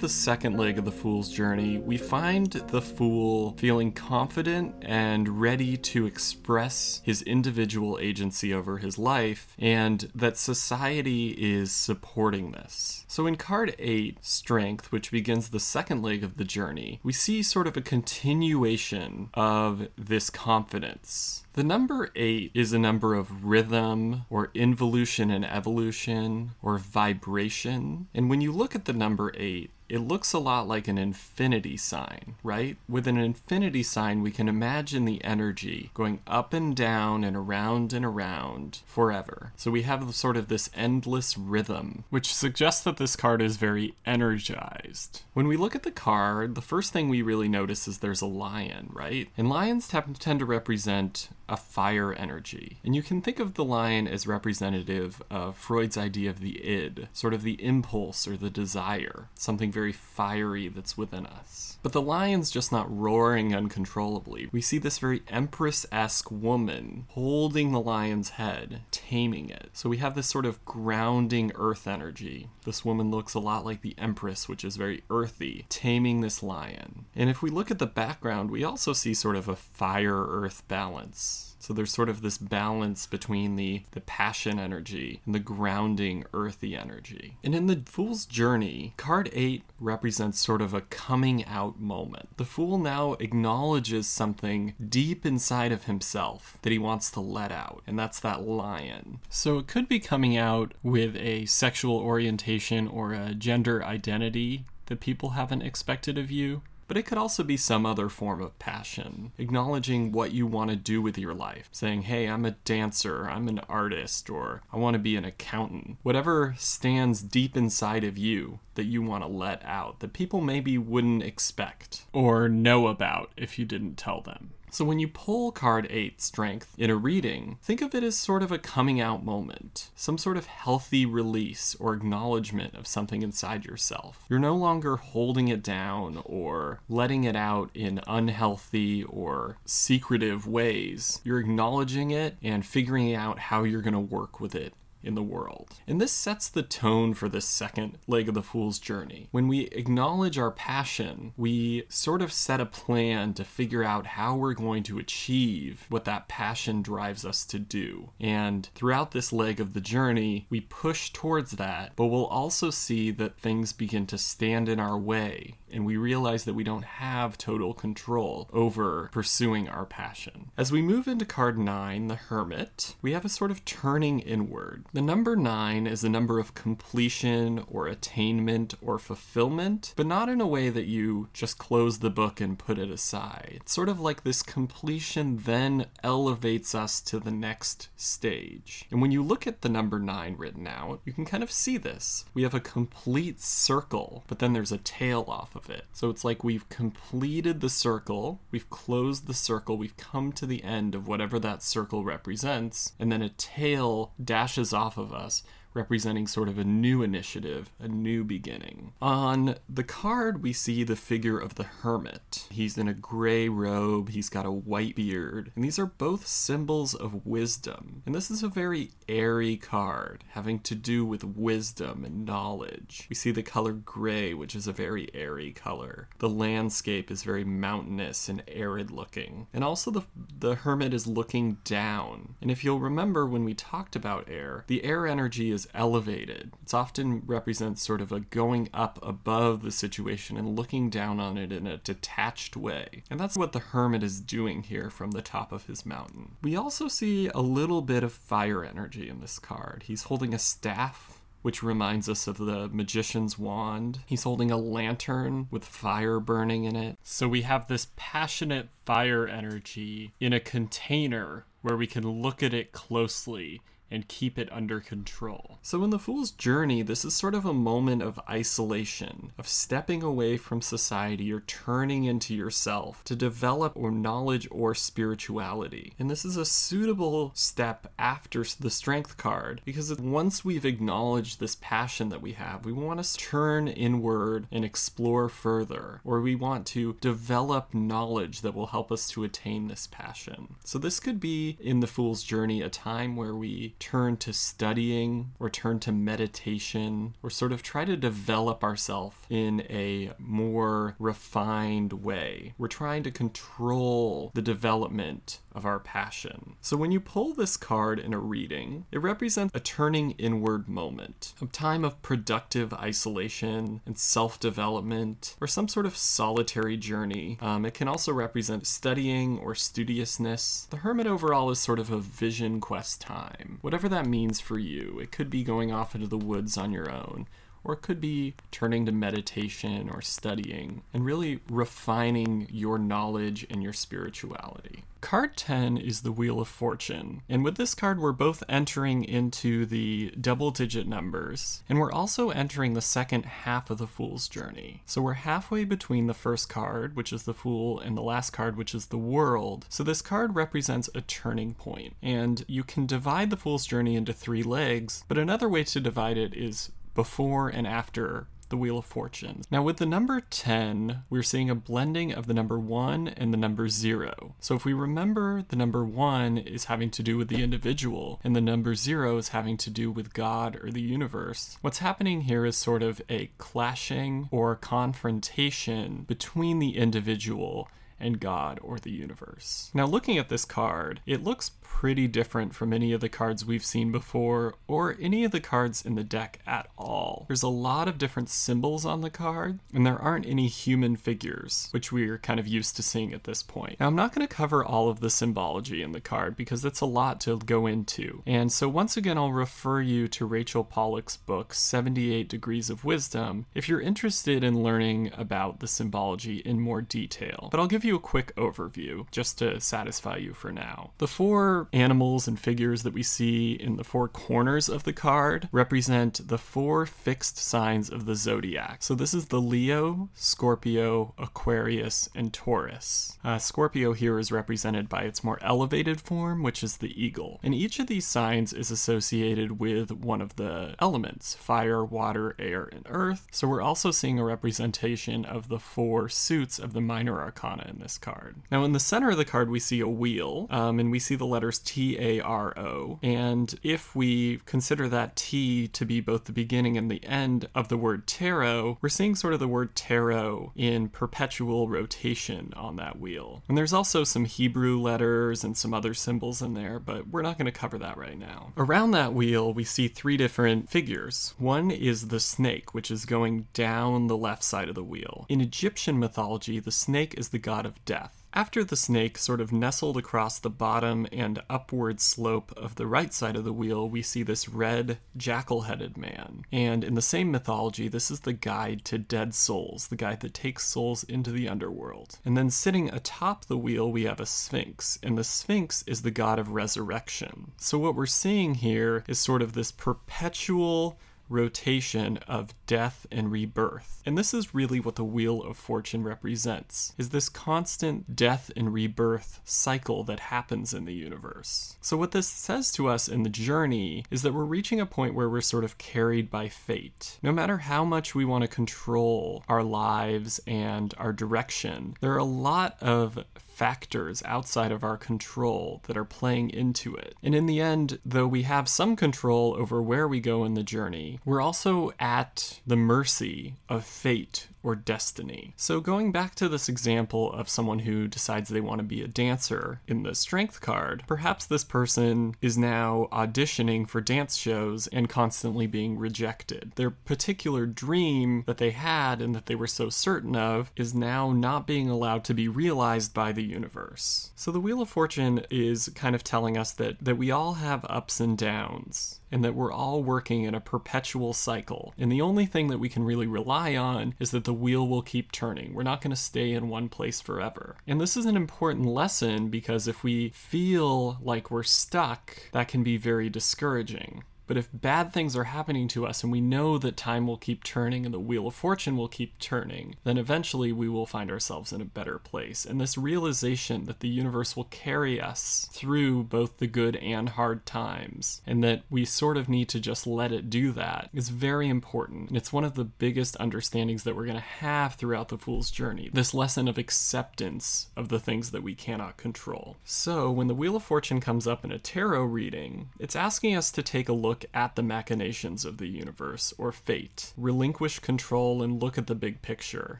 The 0.02 0.08
second 0.08 0.58
leg 0.58 0.78
of 0.78 0.84
the 0.84 0.90
Fool's 0.90 1.28
journey, 1.28 1.78
we 1.78 1.96
find 1.96 2.50
the 2.50 2.82
Fool 2.82 3.54
feeling 3.56 3.92
confident 3.92 4.74
and 4.82 5.40
ready 5.40 5.76
to 5.76 6.06
express 6.06 7.00
his 7.04 7.22
individual 7.22 8.00
agency 8.00 8.52
over 8.52 8.78
his 8.78 8.98
life, 8.98 9.54
and 9.60 10.10
that 10.12 10.36
society 10.36 11.28
is 11.38 11.70
supporting 11.70 12.50
this. 12.50 13.04
So 13.06 13.28
in 13.28 13.36
card 13.36 13.76
8, 13.78 14.18
Strength, 14.22 14.90
which 14.90 15.12
begins 15.12 15.50
the 15.50 15.60
second 15.60 16.02
leg 16.02 16.24
of 16.24 16.36
the 16.36 16.44
journey, 16.44 16.98
we 17.04 17.12
see 17.12 17.40
sort 17.40 17.68
of 17.68 17.76
a 17.76 17.80
continuation 17.80 19.30
of 19.34 19.86
this 19.96 20.30
confidence. 20.30 21.44
The 21.54 21.64
number 21.64 22.08
eight 22.16 22.50
is 22.54 22.72
a 22.72 22.78
number 22.78 23.14
of 23.14 23.44
rhythm 23.44 24.24
or 24.30 24.50
involution 24.54 25.30
and 25.30 25.44
evolution 25.44 26.52
or 26.62 26.78
vibration. 26.78 28.08
And 28.14 28.30
when 28.30 28.40
you 28.40 28.52
look 28.52 28.74
at 28.74 28.86
the 28.86 28.94
number 28.94 29.32
eight, 29.36 29.70
it 29.92 29.98
looks 29.98 30.32
a 30.32 30.38
lot 30.38 30.66
like 30.66 30.88
an 30.88 30.96
infinity 30.96 31.76
sign, 31.76 32.36
right? 32.42 32.78
With 32.88 33.06
an 33.06 33.18
infinity 33.18 33.82
sign, 33.82 34.22
we 34.22 34.30
can 34.30 34.48
imagine 34.48 35.04
the 35.04 35.22
energy 35.22 35.90
going 35.92 36.20
up 36.26 36.54
and 36.54 36.74
down 36.74 37.24
and 37.24 37.36
around 37.36 37.92
and 37.92 38.02
around 38.02 38.80
forever. 38.86 39.52
So 39.54 39.70
we 39.70 39.82
have 39.82 40.14
sort 40.14 40.38
of 40.38 40.48
this 40.48 40.70
endless 40.74 41.36
rhythm, 41.36 42.04
which 42.08 42.32
suggests 42.32 42.82
that 42.84 42.96
this 42.96 43.16
card 43.16 43.42
is 43.42 43.58
very 43.58 43.94
energized. 44.06 45.24
When 45.34 45.46
we 45.46 45.58
look 45.58 45.74
at 45.74 45.82
the 45.82 45.90
card, 45.90 46.54
the 46.54 46.62
first 46.62 46.94
thing 46.94 47.10
we 47.10 47.20
really 47.20 47.48
notice 47.48 47.86
is 47.86 47.98
there's 47.98 48.22
a 48.22 48.26
lion, 48.26 48.88
right? 48.94 49.28
And 49.36 49.50
lions 49.50 49.88
tend 49.88 50.38
to 50.38 50.46
represent 50.46 51.28
a 51.48 51.56
fire 51.56 52.12
energy. 52.12 52.78
And 52.84 52.94
you 52.94 53.02
can 53.02 53.22
think 53.22 53.38
of 53.38 53.54
the 53.54 53.64
lion 53.64 54.06
as 54.06 54.26
representative 54.26 55.22
of 55.30 55.56
Freud's 55.56 55.98
idea 55.98 56.30
of 56.30 56.40
the 56.40 56.64
id, 56.64 57.08
sort 57.12 57.34
of 57.34 57.42
the 57.42 57.62
impulse 57.62 58.26
or 58.26 58.36
the 58.36 58.50
desire, 58.50 59.28
something 59.34 59.70
very 59.70 59.92
fiery 59.92 60.68
that's 60.68 60.96
within 60.96 61.26
us. 61.26 61.78
But 61.82 61.92
the 61.92 62.02
lion's 62.02 62.50
just 62.50 62.70
not 62.70 62.96
roaring 62.96 63.54
uncontrollably. 63.54 64.48
We 64.52 64.60
see 64.60 64.78
this 64.78 64.98
very 64.98 65.22
empress 65.28 65.84
esque 65.90 66.30
woman 66.30 67.06
holding 67.10 67.72
the 67.72 67.80
lion's 67.80 68.30
head, 68.30 68.82
taming 68.90 69.50
it. 69.50 69.70
So 69.72 69.88
we 69.88 69.96
have 69.98 70.14
this 70.14 70.28
sort 70.28 70.46
of 70.46 70.64
grounding 70.64 71.50
earth 71.56 71.86
energy. 71.88 72.48
This 72.64 72.84
woman 72.84 73.10
looks 73.10 73.34
a 73.34 73.40
lot 73.40 73.64
like 73.64 73.82
the 73.82 73.96
empress, 73.98 74.48
which 74.48 74.64
is 74.64 74.76
very 74.76 75.02
earthy, 75.10 75.66
taming 75.68 76.20
this 76.20 76.42
lion. 76.42 77.06
And 77.16 77.28
if 77.28 77.42
we 77.42 77.50
look 77.50 77.70
at 77.70 77.80
the 77.80 77.86
background, 77.86 78.50
we 78.50 78.62
also 78.62 78.92
see 78.92 79.12
sort 79.12 79.36
of 79.36 79.48
a 79.48 79.56
fire 79.56 80.24
earth 80.24 80.62
balance. 80.68 81.41
So 81.62 81.72
there's 81.72 81.92
sort 81.92 82.08
of 82.08 82.22
this 82.22 82.38
balance 82.38 83.06
between 83.06 83.54
the, 83.54 83.84
the 83.92 84.00
passion 84.00 84.58
energy 84.58 85.20
and 85.24 85.32
the 85.32 85.38
grounding 85.38 86.24
earthy 86.34 86.76
energy. 86.76 87.36
And 87.44 87.54
in 87.54 87.68
the 87.68 87.84
Fool's 87.86 88.26
Journey, 88.26 88.94
card 88.96 89.30
8 89.32 89.62
represents 89.78 90.40
sort 90.40 90.60
of 90.60 90.74
a 90.74 90.80
coming 90.80 91.44
out 91.44 91.78
moment. 91.80 92.36
The 92.36 92.44
Fool 92.44 92.78
now 92.78 93.12
acknowledges 93.20 94.08
something 94.08 94.74
deep 94.88 95.24
inside 95.24 95.70
of 95.70 95.84
himself 95.84 96.58
that 96.62 96.72
he 96.72 96.78
wants 96.80 97.12
to 97.12 97.20
let 97.20 97.52
out, 97.52 97.84
and 97.86 97.96
that's 97.96 98.18
that 98.20 98.42
lion. 98.42 99.20
So 99.30 99.58
it 99.58 99.68
could 99.68 99.88
be 99.88 100.00
coming 100.00 100.36
out 100.36 100.74
with 100.82 101.14
a 101.16 101.46
sexual 101.46 101.96
orientation 101.96 102.88
or 102.88 103.12
a 103.12 103.34
gender 103.34 103.84
identity 103.84 104.64
that 104.86 104.98
people 104.98 105.30
haven't 105.30 105.62
expected 105.62 106.18
of 106.18 106.28
you 106.30 106.62
but 106.92 106.98
it 106.98 107.06
could 107.06 107.16
also 107.16 107.42
be 107.42 107.56
some 107.56 107.86
other 107.86 108.10
form 108.10 108.42
of 108.42 108.58
passion, 108.58 109.32
acknowledging 109.38 110.12
what 110.12 110.32
you 110.32 110.46
want 110.46 110.68
to 110.68 110.76
do 110.76 111.00
with 111.00 111.16
your 111.16 111.32
life, 111.32 111.70
saying, 111.72 112.02
hey, 112.02 112.28
I'm 112.28 112.44
a 112.44 112.50
dancer, 112.50 113.26
I'm 113.30 113.48
an 113.48 113.60
artist, 113.60 114.28
or 114.28 114.60
I 114.70 114.76
want 114.76 114.92
to 114.92 114.98
be 114.98 115.16
an 115.16 115.24
accountant. 115.24 115.96
Whatever 116.02 116.54
stands 116.58 117.22
deep 117.22 117.56
inside 117.56 118.04
of 118.04 118.18
you 118.18 118.58
that 118.74 118.84
you 118.84 119.00
want 119.00 119.24
to 119.24 119.26
let 119.26 119.64
out 119.64 120.00
that 120.00 120.12
people 120.12 120.42
maybe 120.42 120.76
wouldn't 120.76 121.22
expect 121.22 122.02
or 122.12 122.46
know 122.46 122.88
about 122.88 123.32
if 123.38 123.58
you 123.58 123.64
didn't 123.64 123.96
tell 123.96 124.20
them. 124.20 124.50
So 124.72 124.86
when 124.86 124.98
you 124.98 125.06
pull 125.06 125.52
card 125.52 125.86
8, 125.90 126.18
Strength, 126.18 126.74
in 126.78 126.88
a 126.88 126.96
reading, 126.96 127.58
think 127.62 127.82
of 127.82 127.94
it 127.94 128.02
as 128.02 128.16
sort 128.16 128.42
of 128.42 128.50
a 128.50 128.58
coming 128.58 129.02
out 129.02 129.22
moment, 129.22 129.90
some 129.94 130.16
sort 130.16 130.38
of 130.38 130.46
healthy 130.46 131.04
release 131.04 131.76
or 131.78 131.92
acknowledgement 131.92 132.74
of 132.74 132.86
something 132.86 133.20
inside 133.20 133.66
yourself. 133.66 134.24
You're 134.30 134.38
no 134.38 134.56
longer 134.56 134.96
holding 134.96 135.48
it 135.48 135.62
down 135.62 136.22
or 136.24 136.80
letting 136.88 137.24
it 137.24 137.36
out 137.36 137.70
in 137.74 138.00
unhealthy 138.06 139.04
or 139.04 139.58
secretive 139.66 140.46
ways. 140.46 141.20
You're 141.22 141.40
acknowledging 141.40 142.10
it 142.10 142.36
and 142.42 142.64
figuring 142.64 143.14
out 143.14 143.38
how 143.38 143.64
you're 143.64 143.82
going 143.82 143.92
to 143.92 144.00
work 144.00 144.40
with 144.40 144.54
it 144.54 144.72
in 145.02 145.14
the 145.14 145.22
world. 145.22 145.74
And 145.86 146.00
this 146.00 146.12
sets 146.12 146.48
the 146.48 146.62
tone 146.62 147.14
for 147.14 147.28
this 147.28 147.44
second 147.44 147.98
leg 148.06 148.28
of 148.28 148.34
the 148.34 148.42
Fool's 148.42 148.78
journey. 148.78 149.28
When 149.30 149.48
we 149.48 149.66
acknowledge 149.66 150.38
our 150.38 150.50
passion, 150.50 151.32
we 151.36 151.84
sort 151.88 152.22
of 152.22 152.32
set 152.32 152.60
a 152.60 152.66
plan 152.66 153.34
to 153.34 153.44
figure 153.44 153.82
out 153.82 154.06
how 154.06 154.36
we're 154.36 154.54
going 154.54 154.82
to 154.84 154.98
achieve 154.98 155.86
what 155.88 156.04
that 156.04 156.28
passion 156.28 156.82
drives 156.82 157.24
us 157.24 157.44
to 157.46 157.58
do. 157.58 158.10
And 158.20 158.68
throughout 158.74 159.12
this 159.12 159.32
leg 159.32 159.60
of 159.60 159.72
the 159.72 159.80
journey, 159.80 160.46
we 160.50 160.60
push 160.60 161.10
towards 161.10 161.52
that, 161.52 161.92
but 161.96 162.06
we'll 162.06 162.26
also 162.26 162.70
see 162.70 163.10
that 163.12 163.38
things 163.38 163.72
begin 163.72 164.06
to 164.06 164.18
stand 164.18 164.68
in 164.68 164.80
our 164.80 164.98
way 164.98 165.56
and 165.72 165.86
we 165.86 165.96
realize 165.96 166.44
that 166.44 166.54
we 166.54 166.62
don't 166.62 166.84
have 166.84 167.38
total 167.38 167.72
control 167.74 168.48
over 168.52 169.08
pursuing 169.12 169.68
our 169.68 169.86
passion. 169.86 170.50
As 170.56 170.70
we 170.70 170.82
move 170.82 171.08
into 171.08 171.24
card 171.24 171.58
9, 171.58 172.08
the 172.08 172.14
Hermit, 172.14 172.94
we 173.00 173.12
have 173.12 173.24
a 173.24 173.30
sort 173.30 173.50
of 173.50 173.64
turning 173.64 174.20
inward. 174.20 174.84
The 174.92 175.00
number 175.00 175.36
9 175.36 175.86
is 175.86 176.02
the 176.02 176.10
number 176.10 176.38
of 176.38 176.54
completion 176.54 177.64
or 177.66 177.86
attainment 177.86 178.74
or 178.82 178.98
fulfillment, 178.98 179.94
but 179.96 180.06
not 180.06 180.28
in 180.28 180.42
a 180.42 180.46
way 180.46 180.68
that 180.68 180.84
you 180.84 181.30
just 181.32 181.56
close 181.56 182.00
the 182.00 182.10
book 182.10 182.42
and 182.42 182.58
put 182.58 182.78
it 182.78 182.90
aside. 182.90 183.60
It's 183.62 183.72
sort 183.72 183.88
of 183.88 184.00
like 184.00 184.22
this 184.22 184.42
completion 184.42 185.38
then 185.38 185.86
elevates 186.04 186.74
us 186.74 187.00
to 187.02 187.18
the 187.18 187.30
next 187.30 187.88
stage. 187.96 188.84
And 188.90 189.00
when 189.00 189.12
you 189.12 189.22
look 189.22 189.46
at 189.46 189.62
the 189.62 189.70
number 189.70 189.98
9 189.98 190.36
written 190.36 190.66
out, 190.66 191.00
you 191.06 191.14
can 191.14 191.24
kind 191.24 191.42
of 191.42 191.50
see 191.50 191.78
this. 191.78 192.26
We 192.34 192.42
have 192.42 192.54
a 192.54 192.60
complete 192.60 193.40
circle, 193.40 194.24
but 194.26 194.40
then 194.40 194.52
there's 194.52 194.72
a 194.72 194.78
tail 194.78 195.24
off 195.26 195.56
of 195.56 195.62
of 195.62 195.70
it. 195.70 195.84
So 195.92 196.10
it's 196.10 196.24
like 196.24 196.44
we've 196.44 196.68
completed 196.68 197.60
the 197.60 197.68
circle, 197.68 198.40
we've 198.50 198.68
closed 198.70 199.26
the 199.26 199.34
circle, 199.34 199.76
we've 199.76 199.96
come 199.96 200.32
to 200.32 200.46
the 200.46 200.62
end 200.64 200.94
of 200.94 201.08
whatever 201.08 201.38
that 201.40 201.62
circle 201.62 202.04
represents, 202.04 202.92
and 202.98 203.10
then 203.10 203.22
a 203.22 203.28
tail 203.30 204.12
dashes 204.22 204.72
off 204.72 204.81
of 204.98 205.12
us 205.12 205.42
representing 205.74 206.26
sort 206.26 206.48
of 206.48 206.58
a 206.58 206.64
new 206.64 207.02
initiative, 207.02 207.70
a 207.78 207.88
new 207.88 208.24
beginning. 208.24 208.92
On 209.00 209.56
the 209.68 209.84
card, 209.84 210.42
we 210.42 210.52
see 210.52 210.84
the 210.84 210.96
figure 210.96 211.38
of 211.38 211.54
the 211.54 211.64
hermit. 211.64 212.46
He's 212.50 212.78
in 212.78 212.88
a 212.88 212.94
gray 212.94 213.48
robe, 213.48 214.10
he's 214.10 214.28
got 214.28 214.46
a 214.46 214.52
white 214.52 214.96
beard, 214.96 215.52
and 215.54 215.64
these 215.64 215.78
are 215.78 215.86
both 215.86 216.26
symbols 216.26 216.94
of 216.94 217.26
wisdom. 217.26 218.02
And 218.06 218.14
this 218.14 218.30
is 218.30 218.42
a 218.42 218.48
very 218.48 218.90
airy 219.08 219.56
card, 219.56 220.24
having 220.30 220.58
to 220.60 220.74
do 220.74 221.04
with 221.04 221.24
wisdom 221.24 222.04
and 222.04 222.24
knowledge. 222.24 223.06
We 223.08 223.16
see 223.16 223.30
the 223.30 223.42
color 223.42 223.72
gray, 223.72 224.34
which 224.34 224.54
is 224.54 224.66
a 224.66 224.72
very 224.72 225.08
airy 225.14 225.52
color. 225.52 226.08
The 226.18 226.28
landscape 226.28 227.10
is 227.10 227.22
very 227.22 227.44
mountainous 227.44 228.28
and 228.28 228.42
arid 228.48 228.90
looking. 228.90 229.46
And 229.52 229.64
also, 229.64 229.90
the, 229.90 230.02
the 230.38 230.54
hermit 230.54 230.94
is 230.94 231.06
looking 231.06 231.58
down. 231.64 232.34
And 232.40 232.50
if 232.50 232.64
you'll 232.64 232.80
remember 232.80 233.26
when 233.26 233.44
we 233.44 233.54
talked 233.54 233.96
about 233.96 234.28
air, 234.28 234.64
the 234.66 234.84
air 234.84 235.06
energy 235.06 235.50
is 235.50 235.61
is 235.62 235.68
elevated. 235.74 236.52
It's 236.62 236.74
often 236.74 237.22
represents 237.26 237.82
sort 237.82 238.00
of 238.00 238.12
a 238.12 238.20
going 238.20 238.68
up 238.74 238.98
above 239.02 239.62
the 239.62 239.70
situation 239.70 240.36
and 240.36 240.56
looking 240.56 240.90
down 240.90 241.20
on 241.20 241.38
it 241.38 241.52
in 241.52 241.66
a 241.66 241.78
detached 241.78 242.56
way. 242.56 243.04
And 243.10 243.18
that's 243.20 243.36
what 243.36 243.52
the 243.52 243.58
hermit 243.58 244.02
is 244.02 244.20
doing 244.20 244.64
here 244.64 244.90
from 244.90 245.12
the 245.12 245.22
top 245.22 245.52
of 245.52 245.66
his 245.66 245.86
mountain. 245.86 246.36
We 246.42 246.56
also 246.56 246.88
see 246.88 247.28
a 247.28 247.40
little 247.40 247.82
bit 247.82 248.02
of 248.02 248.12
fire 248.12 248.64
energy 248.64 249.08
in 249.08 249.20
this 249.20 249.38
card. 249.38 249.84
He's 249.86 250.04
holding 250.04 250.34
a 250.34 250.38
staff 250.38 251.20
which 251.42 251.62
reminds 251.62 252.08
us 252.08 252.28
of 252.28 252.38
the 252.38 252.68
magician's 252.68 253.36
wand. 253.36 253.98
He's 254.06 254.22
holding 254.22 254.52
a 254.52 254.56
lantern 254.56 255.48
with 255.50 255.64
fire 255.64 256.20
burning 256.20 256.64
in 256.64 256.76
it. 256.76 256.98
So 257.02 257.26
we 257.26 257.42
have 257.42 257.66
this 257.66 257.88
passionate 257.96 258.68
fire 258.84 259.26
energy 259.26 260.12
in 260.20 260.32
a 260.32 260.38
container 260.38 261.44
where 261.62 261.76
we 261.76 261.88
can 261.88 262.22
look 262.22 262.44
at 262.44 262.54
it 262.54 262.70
closely 262.70 263.60
and 263.92 264.08
keep 264.08 264.38
it 264.38 264.50
under 264.50 264.80
control. 264.80 265.58
So, 265.60 265.84
in 265.84 265.90
the 265.90 265.98
Fool's 265.98 266.30
Journey, 266.30 266.80
this 266.82 267.04
is 267.04 267.14
sort 267.14 267.34
of 267.34 267.44
a 267.44 267.52
moment 267.52 268.02
of 268.02 268.18
isolation, 268.28 269.32
of 269.38 269.46
stepping 269.46 270.02
away 270.02 270.38
from 270.38 270.62
society 270.62 271.30
or 271.32 271.40
turning 271.40 272.04
into 272.04 272.34
yourself 272.34 273.04
to 273.04 273.14
develop 273.14 273.72
or 273.76 273.90
knowledge 273.90 274.48
or 274.50 274.74
spirituality. 274.74 275.92
And 275.98 276.10
this 276.10 276.24
is 276.24 276.38
a 276.38 276.46
suitable 276.46 277.32
step 277.34 277.92
after 277.98 278.44
the 278.58 278.70
Strength 278.70 279.18
card 279.18 279.60
because 279.64 279.94
once 279.98 280.44
we've 280.44 280.64
acknowledged 280.64 281.38
this 281.38 281.56
passion 281.60 282.08
that 282.08 282.22
we 282.22 282.32
have, 282.32 282.64
we 282.64 282.72
want 282.72 283.02
to 283.04 283.18
turn 283.18 283.68
inward 283.68 284.46
and 284.50 284.64
explore 284.64 285.28
further, 285.28 286.00
or 286.02 286.20
we 286.22 286.34
want 286.34 286.66
to 286.68 286.96
develop 287.02 287.74
knowledge 287.74 288.40
that 288.40 288.54
will 288.54 288.68
help 288.68 288.90
us 288.90 289.08
to 289.10 289.22
attain 289.22 289.68
this 289.68 289.86
passion. 289.86 290.54
So, 290.64 290.78
this 290.78 290.98
could 290.98 291.20
be 291.20 291.58
in 291.60 291.80
the 291.80 291.86
Fool's 291.86 292.22
Journey 292.22 292.62
a 292.62 292.70
time 292.70 293.16
where 293.16 293.34
we 293.34 293.74
turn 293.82 294.16
to 294.16 294.32
studying 294.32 295.32
or 295.40 295.50
turn 295.50 295.80
to 295.80 295.90
meditation 295.90 297.16
or 297.20 297.28
sort 297.28 297.50
of 297.50 297.64
try 297.64 297.84
to 297.84 297.96
develop 297.96 298.62
ourselves 298.62 299.16
in 299.28 299.60
a 299.68 300.12
more 300.18 300.94
refined 301.00 301.92
way. 301.92 302.54
We're 302.58 302.68
trying 302.68 303.02
to 303.02 303.10
control 303.10 304.30
the 304.34 304.42
development 304.42 305.40
of 305.54 305.66
our 305.66 305.78
passion. 305.78 306.56
So 306.60 306.76
when 306.76 306.92
you 306.92 307.00
pull 307.00 307.34
this 307.34 307.56
card 307.56 307.98
in 307.98 308.12
a 308.12 308.18
reading, 308.18 308.86
it 308.90 308.98
represents 308.98 309.54
a 309.54 309.60
turning 309.60 310.12
inward 310.12 310.68
moment, 310.68 311.34
a 311.40 311.46
time 311.46 311.84
of 311.84 312.00
productive 312.02 312.72
isolation 312.74 313.80
and 313.86 313.98
self 313.98 314.38
development, 314.40 315.36
or 315.40 315.46
some 315.46 315.68
sort 315.68 315.86
of 315.86 315.96
solitary 315.96 316.76
journey. 316.76 317.38
Um, 317.40 317.64
it 317.64 317.74
can 317.74 317.88
also 317.88 318.12
represent 318.12 318.66
studying 318.66 319.38
or 319.38 319.54
studiousness. 319.54 320.68
The 320.70 320.78
Hermit 320.78 321.06
overall 321.06 321.50
is 321.50 321.58
sort 321.58 321.78
of 321.78 321.90
a 321.90 321.98
vision 321.98 322.60
quest 322.60 323.00
time. 323.00 323.58
Whatever 323.60 323.88
that 323.88 324.06
means 324.06 324.40
for 324.40 324.58
you. 324.58 324.98
It 325.00 325.12
could 325.12 325.30
be 325.30 325.44
going 325.44 325.72
off 325.72 325.94
into 325.94 326.06
the 326.06 326.18
woods 326.18 326.56
on 326.56 326.72
your 326.72 326.90
own, 326.90 327.26
or 327.64 327.74
it 327.74 327.82
could 327.82 328.00
be 328.00 328.34
turning 328.50 328.86
to 328.86 328.92
meditation 328.92 329.88
or 329.88 330.00
studying 330.00 330.82
and 330.92 331.04
really 331.04 331.40
refining 331.48 332.48
your 332.50 332.78
knowledge 332.78 333.46
and 333.50 333.62
your 333.62 333.72
spirituality. 333.72 334.84
Card 335.02 335.36
10 335.36 335.78
is 335.78 336.02
the 336.02 336.12
Wheel 336.12 336.40
of 336.40 336.46
Fortune, 336.46 337.22
and 337.28 337.42
with 337.42 337.56
this 337.56 337.74
card, 337.74 337.98
we're 337.98 338.12
both 338.12 338.44
entering 338.48 339.04
into 339.04 339.66
the 339.66 340.12
double 340.20 340.52
digit 340.52 340.86
numbers, 340.86 341.64
and 341.68 341.80
we're 341.80 341.90
also 341.90 342.30
entering 342.30 342.74
the 342.74 342.80
second 342.80 343.24
half 343.24 343.68
of 343.68 343.78
the 343.78 343.88
Fool's 343.88 344.28
Journey. 344.28 344.82
So 344.86 345.02
we're 345.02 345.14
halfway 345.14 345.64
between 345.64 346.06
the 346.06 346.14
first 346.14 346.48
card, 346.48 346.94
which 346.94 347.12
is 347.12 347.24
the 347.24 347.34
Fool, 347.34 347.80
and 347.80 347.96
the 347.96 348.02
last 348.02 348.30
card, 348.30 348.56
which 348.56 348.76
is 348.76 348.86
the 348.86 348.96
World. 348.96 349.66
So 349.68 349.82
this 349.82 350.02
card 350.02 350.36
represents 350.36 350.88
a 350.94 351.00
turning 351.00 351.54
point, 351.54 351.96
and 352.00 352.44
you 352.46 352.62
can 352.62 352.86
divide 352.86 353.30
the 353.30 353.36
Fool's 353.36 353.66
Journey 353.66 353.96
into 353.96 354.12
three 354.12 354.44
legs, 354.44 355.02
but 355.08 355.18
another 355.18 355.48
way 355.48 355.64
to 355.64 355.80
divide 355.80 356.16
it 356.16 356.32
is 356.32 356.70
before 356.94 357.48
and 357.48 357.66
after 357.66 358.26
the 358.52 358.56
Wheel 358.58 358.76
of 358.76 358.84
Fortune. 358.84 359.40
Now, 359.50 359.62
with 359.62 359.78
the 359.78 359.86
number 359.86 360.20
10, 360.20 361.04
we're 361.08 361.22
seeing 361.22 361.48
a 361.48 361.54
blending 361.54 362.12
of 362.12 362.26
the 362.26 362.34
number 362.34 362.58
1 362.58 363.08
and 363.08 363.32
the 363.32 363.38
number 363.38 363.66
0. 363.66 364.34
So, 364.40 364.54
if 364.54 364.66
we 364.66 364.74
remember, 364.74 365.42
the 365.48 365.56
number 365.56 365.82
1 365.86 366.36
is 366.36 366.66
having 366.66 366.90
to 366.90 367.02
do 367.02 367.16
with 367.16 367.28
the 367.28 367.42
individual, 367.42 368.20
and 368.22 368.36
the 368.36 368.42
number 368.42 368.74
0 368.74 369.16
is 369.16 369.30
having 369.30 369.56
to 369.56 369.70
do 369.70 369.90
with 369.90 370.12
God 370.12 370.58
or 370.62 370.70
the 370.70 370.82
universe. 370.82 371.56
What's 371.62 371.78
happening 371.78 372.22
here 372.22 372.44
is 372.44 372.58
sort 372.58 372.82
of 372.82 373.00
a 373.08 373.30
clashing 373.38 374.28
or 374.30 374.54
confrontation 374.54 376.04
between 376.06 376.58
the 376.58 376.76
individual 376.76 377.70
and 377.98 378.20
God 378.20 378.58
or 378.62 378.78
the 378.78 378.90
universe. 378.90 379.70
Now, 379.72 379.86
looking 379.86 380.18
at 380.18 380.28
this 380.28 380.44
card, 380.44 381.00
it 381.06 381.22
looks 381.22 381.48
pretty 381.72 382.06
different 382.06 382.54
from 382.54 382.72
any 382.72 382.92
of 382.92 383.00
the 383.00 383.08
cards 383.08 383.44
we've 383.44 383.64
seen 383.64 383.90
before 383.90 384.54
or 384.68 384.94
any 385.00 385.24
of 385.24 385.32
the 385.32 385.40
cards 385.40 385.84
in 385.84 385.94
the 385.94 386.04
deck 386.04 386.38
at 386.46 386.68
all. 386.76 387.24
There's 387.26 387.42
a 387.42 387.48
lot 387.48 387.88
of 387.88 387.98
different 387.98 388.28
symbols 388.28 388.84
on 388.84 389.00
the 389.00 389.10
card, 389.10 389.58
and 389.72 389.84
there 389.84 389.98
aren't 389.98 390.26
any 390.26 390.46
human 390.48 390.96
figures, 390.96 391.68
which 391.72 391.90
we're 391.90 392.18
kind 392.18 392.38
of 392.38 392.46
used 392.46 392.76
to 392.76 392.82
seeing 392.82 393.14
at 393.14 393.24
this 393.24 393.42
point. 393.42 393.80
Now, 393.80 393.88
I'm 393.88 393.96
not 393.96 394.14
going 394.14 394.24
to 394.24 394.32
cover 394.32 394.62
all 394.62 394.90
of 394.90 395.00
the 395.00 395.10
symbology 395.10 395.82
in 395.82 395.92
the 395.92 396.00
card 396.00 396.36
because 396.36 396.64
it's 396.64 396.82
a 396.82 396.86
lot 396.86 397.20
to 397.22 397.38
go 397.38 397.66
into. 397.66 398.22
And 398.26 398.52
so, 398.52 398.68
once 398.68 398.96
again, 398.96 399.16
I'll 399.16 399.32
refer 399.32 399.80
you 399.80 400.06
to 400.08 400.26
Rachel 400.26 400.62
Pollack's 400.62 401.16
book, 401.16 401.54
78 401.54 402.28
Degrees 402.28 402.68
of 402.68 402.84
Wisdom, 402.84 403.46
if 403.54 403.68
you're 403.68 403.80
interested 403.80 404.44
in 404.44 404.62
learning 404.62 405.10
about 405.16 405.60
the 405.60 405.66
symbology 405.66 406.36
in 406.44 406.60
more 406.60 406.82
detail. 406.82 407.48
But 407.50 407.58
I'll 407.58 407.66
give 407.66 407.84
you 407.84 407.96
a 407.96 408.00
quick 408.00 408.36
overview 408.36 409.10
just 409.10 409.38
to 409.38 409.58
satisfy 409.58 410.18
you 410.18 410.34
for 410.34 410.52
now. 410.52 410.90
The 410.98 411.08
four 411.08 411.61
animals 411.72 412.28
and 412.28 412.38
figures 412.38 412.82
that 412.82 412.94
we 412.94 413.02
see 413.02 413.52
in 413.52 413.76
the 413.76 413.84
four 413.84 414.08
corners 414.08 414.68
of 414.68 414.84
the 414.84 414.92
card 414.92 415.48
represent 415.52 416.28
the 416.28 416.38
four 416.38 416.86
fixed 416.86 417.38
signs 417.38 417.90
of 417.90 418.06
the 418.06 418.14
zodiac. 418.14 418.82
So 418.82 418.94
this 418.94 419.14
is 419.14 419.26
the 419.26 419.40
Leo, 419.40 420.10
Scorpio, 420.14 421.14
Aquarius, 421.18 422.08
and 422.14 422.32
Taurus. 422.32 423.18
Uh, 423.24 423.38
Scorpio 423.38 423.92
here 423.92 424.18
is 424.18 424.32
represented 424.32 424.88
by 424.88 425.02
its 425.02 425.24
more 425.24 425.38
elevated 425.42 426.00
form, 426.00 426.42
which 426.42 426.62
is 426.62 426.78
the 426.78 427.02
eagle. 427.02 427.40
And 427.42 427.54
each 427.54 427.78
of 427.78 427.86
these 427.86 428.06
signs 428.06 428.52
is 428.52 428.70
associated 428.70 429.58
with 429.58 429.90
one 429.90 430.20
of 430.20 430.36
the 430.36 430.74
elements 430.78 431.34
fire, 431.34 431.84
water, 431.84 432.34
air, 432.38 432.68
and 432.72 432.86
earth. 432.88 433.26
So 433.30 433.48
we're 433.48 433.62
also 433.62 433.90
seeing 433.90 434.18
a 434.18 434.24
representation 434.24 435.24
of 435.24 435.48
the 435.48 435.58
four 435.58 436.08
suits 436.08 436.58
of 436.58 436.72
the 436.72 436.80
minor 436.80 437.20
arcana 437.20 437.66
in 437.68 437.78
this 437.78 437.98
card. 437.98 438.36
Now, 438.50 438.64
in 438.64 438.72
the 438.72 438.80
center 438.80 439.10
of 439.10 439.16
the 439.16 439.24
card, 439.24 439.50
we 439.50 439.60
see 439.60 439.80
a 439.80 439.88
wheel, 439.88 440.46
um, 440.50 440.78
and 440.78 440.90
we 440.90 440.98
see 440.98 441.14
the 441.14 441.26
letters 441.52 441.58
T 441.58 441.98
A 441.98 442.20
R 442.20 442.58
O. 442.58 442.98
And 443.02 443.54
if 443.62 443.94
we 443.94 444.38
consider 444.46 444.88
that 444.88 445.16
T 445.16 445.68
to 445.68 445.84
be 445.84 446.00
both 446.00 446.24
the 446.24 446.32
beginning 446.32 446.76
and 446.76 446.90
the 446.90 447.04
end 447.04 447.48
of 447.54 447.68
the 447.68 447.76
word 447.76 448.06
tarot, 448.06 448.78
we're 448.80 448.88
seeing 448.88 449.14
sort 449.14 449.34
of 449.34 449.40
the 449.40 449.48
word 449.48 449.74
tarot 449.74 450.52
in 450.54 450.88
perpetual 450.88 451.68
rotation 451.68 452.52
on 452.56 452.76
that 452.76 452.98
wheel. 452.98 453.42
And 453.48 453.56
there's 453.58 453.72
also 453.72 454.04
some 454.04 454.24
Hebrew 454.24 454.78
letters 454.78 455.44
and 455.44 455.56
some 455.56 455.74
other 455.74 455.94
symbols 455.94 456.42
in 456.42 456.54
there, 456.54 456.78
but 456.78 457.08
we're 457.08 457.22
not 457.22 457.38
going 457.38 457.46
to 457.46 457.52
cover 457.52 457.78
that 457.78 457.96
right 457.96 458.18
now. 458.18 458.52
Around 458.56 458.92
that 458.92 459.14
wheel, 459.14 459.52
we 459.52 459.64
see 459.64 459.88
three 459.88 460.16
different 460.16 460.70
figures. 460.70 461.34
One 461.38 461.70
is 461.70 462.08
the 462.08 462.20
snake, 462.20 462.74
which 462.74 462.90
is 462.90 463.04
going 463.04 463.46
down 463.52 464.06
the 464.06 464.16
left 464.16 464.42
side 464.42 464.68
of 464.68 464.74
the 464.74 464.84
wheel. 464.84 465.26
In 465.28 465.40
Egyptian 465.40 465.98
mythology, 465.98 466.60
the 466.60 466.72
snake 466.72 467.14
is 467.18 467.28
the 467.28 467.38
god 467.38 467.66
of 467.66 467.72
of 467.72 467.84
death. 467.84 468.21
After 468.34 468.64
the 468.64 468.76
snake 468.76 469.18
sort 469.18 469.42
of 469.42 469.52
nestled 469.52 469.98
across 469.98 470.38
the 470.38 470.48
bottom 470.48 471.06
and 471.12 471.42
upward 471.50 472.00
slope 472.00 472.50
of 472.56 472.76
the 472.76 472.86
right 472.86 473.12
side 473.12 473.36
of 473.36 473.44
the 473.44 473.52
wheel, 473.52 473.86
we 473.86 474.00
see 474.00 474.22
this 474.22 474.48
red, 474.48 474.98
jackal 475.18 475.62
headed 475.62 475.98
man. 475.98 476.46
And 476.50 476.82
in 476.82 476.94
the 476.94 477.02
same 477.02 477.30
mythology, 477.30 477.88
this 477.88 478.10
is 478.10 478.20
the 478.20 478.32
guide 478.32 478.86
to 478.86 478.96
dead 478.96 479.34
souls, 479.34 479.88
the 479.88 479.96
guide 479.96 480.20
that 480.20 480.32
takes 480.32 480.64
souls 480.64 481.04
into 481.04 481.30
the 481.30 481.46
underworld. 481.46 482.18
And 482.24 482.34
then 482.34 482.48
sitting 482.48 482.88
atop 482.88 483.44
the 483.44 483.58
wheel, 483.58 483.92
we 483.92 484.04
have 484.04 484.20
a 484.20 484.24
sphinx, 484.24 484.98
and 485.02 485.18
the 485.18 485.24
sphinx 485.24 485.84
is 485.86 486.00
the 486.00 486.10
god 486.10 486.38
of 486.38 486.52
resurrection. 486.52 487.52
So 487.58 487.78
what 487.78 487.94
we're 487.94 488.06
seeing 488.06 488.54
here 488.54 489.04
is 489.06 489.18
sort 489.18 489.42
of 489.42 489.52
this 489.52 489.70
perpetual 489.72 490.98
rotation 491.28 492.18
of 492.28 492.54
death 492.66 493.06
and 493.10 493.30
rebirth. 493.30 494.02
And 494.04 494.18
this 494.18 494.34
is 494.34 494.54
really 494.54 494.80
what 494.80 494.96
the 494.96 495.04
Wheel 495.04 495.42
of 495.42 495.56
Fortune 495.56 496.02
represents, 496.02 496.94
is 496.98 497.10
this 497.10 497.28
constant 497.28 498.14
death 498.14 498.50
and 498.56 498.72
rebirth 498.72 499.40
cycle 499.44 500.04
that 500.04 500.20
happens 500.20 500.74
in 500.74 500.84
the 500.84 500.94
universe. 500.94 501.76
So 501.80 501.96
what 501.96 502.12
this 502.12 502.26
says 502.26 502.72
to 502.72 502.88
us 502.88 503.08
in 503.08 503.22
the 503.22 503.30
journey 503.30 504.04
is 504.10 504.22
that 504.22 504.34
we're 504.34 504.44
reaching 504.44 504.80
a 504.80 504.86
point 504.86 505.14
where 505.14 505.28
we're 505.28 505.40
sort 505.40 505.64
of 505.64 505.78
carried 505.78 506.30
by 506.30 506.48
fate. 506.48 507.18
No 507.22 507.32
matter 507.32 507.58
how 507.58 507.84
much 507.84 508.14
we 508.14 508.24
want 508.24 508.42
to 508.42 508.48
control 508.48 509.44
our 509.48 509.62
lives 509.62 510.40
and 510.46 510.94
our 510.98 511.12
direction, 511.12 511.96
there 512.00 512.12
are 512.12 512.18
a 512.18 512.24
lot 512.24 512.76
of 512.80 513.24
factors 513.62 514.24
outside 514.26 514.72
of 514.72 514.82
our 514.82 514.96
control 514.96 515.80
that 515.86 515.96
are 515.96 516.04
playing 516.04 516.50
into 516.50 516.96
it. 516.96 517.14
And 517.22 517.32
in 517.32 517.46
the 517.46 517.60
end, 517.60 518.00
though 518.04 518.26
we 518.26 518.42
have 518.42 518.68
some 518.68 518.96
control 518.96 519.54
over 519.56 519.80
where 519.80 520.08
we 520.08 520.18
go 520.18 520.44
in 520.44 520.54
the 520.54 520.64
journey, 520.64 521.20
we're 521.24 521.40
also 521.40 521.92
at 522.00 522.58
the 522.66 522.74
mercy 522.74 523.54
of 523.68 523.84
fate 523.84 524.48
or 524.62 524.74
destiny. 524.74 525.54
So, 525.56 525.80
going 525.80 526.12
back 526.12 526.34
to 526.36 526.48
this 526.48 526.68
example 526.68 527.32
of 527.32 527.48
someone 527.48 527.80
who 527.80 528.08
decides 528.08 528.48
they 528.48 528.60
want 528.60 528.78
to 528.78 528.84
be 528.84 529.02
a 529.02 529.08
dancer 529.08 529.80
in 529.86 530.02
the 530.02 530.14
strength 530.14 530.60
card, 530.60 531.04
perhaps 531.06 531.46
this 531.46 531.64
person 531.64 532.36
is 532.40 532.56
now 532.56 533.08
auditioning 533.12 533.88
for 533.88 534.00
dance 534.00 534.36
shows 534.36 534.86
and 534.88 535.08
constantly 535.08 535.66
being 535.66 535.98
rejected. 535.98 536.72
Their 536.76 536.90
particular 536.90 537.66
dream 537.66 538.44
that 538.46 538.58
they 538.58 538.70
had 538.70 539.20
and 539.20 539.34
that 539.34 539.46
they 539.46 539.54
were 539.54 539.66
so 539.66 539.90
certain 539.90 540.36
of 540.36 540.70
is 540.76 540.94
now 540.94 541.32
not 541.32 541.66
being 541.66 541.88
allowed 541.88 542.24
to 542.24 542.34
be 542.34 542.48
realized 542.48 543.12
by 543.14 543.32
the 543.32 543.44
universe. 543.44 544.30
So, 544.34 544.50
the 544.50 544.60
Wheel 544.60 544.82
of 544.82 544.88
Fortune 544.88 545.44
is 545.50 545.90
kind 545.94 546.14
of 546.14 546.24
telling 546.24 546.56
us 546.56 546.72
that, 546.72 547.02
that 547.04 547.18
we 547.18 547.30
all 547.30 547.54
have 547.54 547.84
ups 547.88 548.20
and 548.20 548.38
downs 548.38 549.20
and 549.32 549.42
that 549.42 549.54
we're 549.54 549.72
all 549.72 550.02
working 550.02 550.44
in 550.44 550.54
a 550.54 550.60
perpetual 550.60 551.32
cycle. 551.32 551.94
And 551.98 552.12
the 552.12 552.20
only 552.20 552.44
thing 552.44 552.68
that 552.68 552.78
we 552.78 552.90
can 552.90 553.02
really 553.02 553.26
rely 553.26 553.74
on 553.74 554.14
is 554.20 554.30
that 554.30 554.44
the 554.44 554.51
wheel 554.52 554.86
will 554.86 555.02
keep 555.02 555.32
turning. 555.32 555.74
We're 555.74 555.82
not 555.82 556.00
going 556.00 556.10
to 556.10 556.16
stay 556.16 556.52
in 556.52 556.68
one 556.68 556.88
place 556.88 557.20
forever. 557.20 557.76
And 557.86 558.00
this 558.00 558.16
is 558.16 558.26
an 558.26 558.36
important 558.36 558.86
lesson 558.86 559.48
because 559.48 559.88
if 559.88 560.02
we 560.02 560.30
feel 560.30 561.18
like 561.22 561.50
we're 561.50 561.62
stuck, 561.62 562.50
that 562.52 562.68
can 562.68 562.82
be 562.82 562.96
very 562.96 563.28
discouraging. 563.28 564.24
But 564.52 564.58
if 564.58 564.68
bad 564.70 565.14
things 565.14 565.34
are 565.34 565.44
happening 565.44 565.88
to 565.88 566.06
us 566.06 566.22
and 566.22 566.30
we 566.30 566.42
know 566.42 566.76
that 566.76 566.94
time 566.94 567.26
will 567.26 567.38
keep 567.38 567.64
turning 567.64 568.04
and 568.04 568.12
the 568.12 568.20
wheel 568.20 568.46
of 568.46 568.54
fortune 568.54 568.98
will 568.98 569.08
keep 569.08 569.38
turning, 569.38 569.94
then 570.04 570.18
eventually 570.18 570.72
we 570.72 570.90
will 570.90 571.06
find 571.06 571.30
ourselves 571.30 571.72
in 571.72 571.80
a 571.80 571.86
better 571.86 572.18
place. 572.18 572.66
And 572.66 572.78
this 572.78 572.98
realization 572.98 573.86
that 573.86 574.00
the 574.00 574.10
universe 574.10 574.54
will 574.54 574.64
carry 574.64 575.18
us 575.18 575.70
through 575.72 576.24
both 576.24 576.58
the 576.58 576.66
good 576.66 576.96
and 576.96 577.30
hard 577.30 577.64
times, 577.64 578.42
and 578.46 578.62
that 578.62 578.82
we 578.90 579.06
sort 579.06 579.38
of 579.38 579.48
need 579.48 579.70
to 579.70 579.80
just 579.80 580.06
let 580.06 580.32
it 580.32 580.50
do 580.50 580.70
that, 580.72 581.08
is 581.14 581.30
very 581.30 581.70
important. 581.70 582.28
And 582.28 582.36
it's 582.36 582.52
one 582.52 582.64
of 582.64 582.74
the 582.74 582.84
biggest 582.84 583.38
understandings 583.40 584.02
that 584.02 584.14
we're 584.14 584.26
going 584.26 584.36
to 584.36 584.42
have 584.42 584.96
throughout 584.96 585.30
the 585.30 585.38
Fool's 585.38 585.70
Journey 585.70 586.10
this 586.12 586.34
lesson 586.34 586.68
of 586.68 586.76
acceptance 586.76 587.86
of 587.96 588.10
the 588.10 588.20
things 588.20 588.50
that 588.50 588.62
we 588.62 588.74
cannot 588.74 589.16
control. 589.16 589.78
So 589.82 590.30
when 590.30 590.48
the 590.48 590.54
Wheel 590.54 590.76
of 590.76 590.82
Fortune 590.82 591.22
comes 591.22 591.46
up 591.46 591.64
in 591.64 591.72
a 591.72 591.78
tarot 591.78 592.24
reading, 592.24 592.90
it's 592.98 593.16
asking 593.16 593.56
us 593.56 593.72
to 593.72 593.82
take 593.82 594.10
a 594.10 594.41
at 594.54 594.76
the 594.76 594.82
machinations 594.82 595.64
of 595.64 595.78
the 595.78 595.88
universe 595.88 596.52
or 596.58 596.72
fate, 596.72 597.32
relinquish 597.36 597.98
control 597.98 598.62
and 598.62 598.82
look 598.82 598.98
at 598.98 599.06
the 599.06 599.14
big 599.14 599.42
picture, 599.42 599.98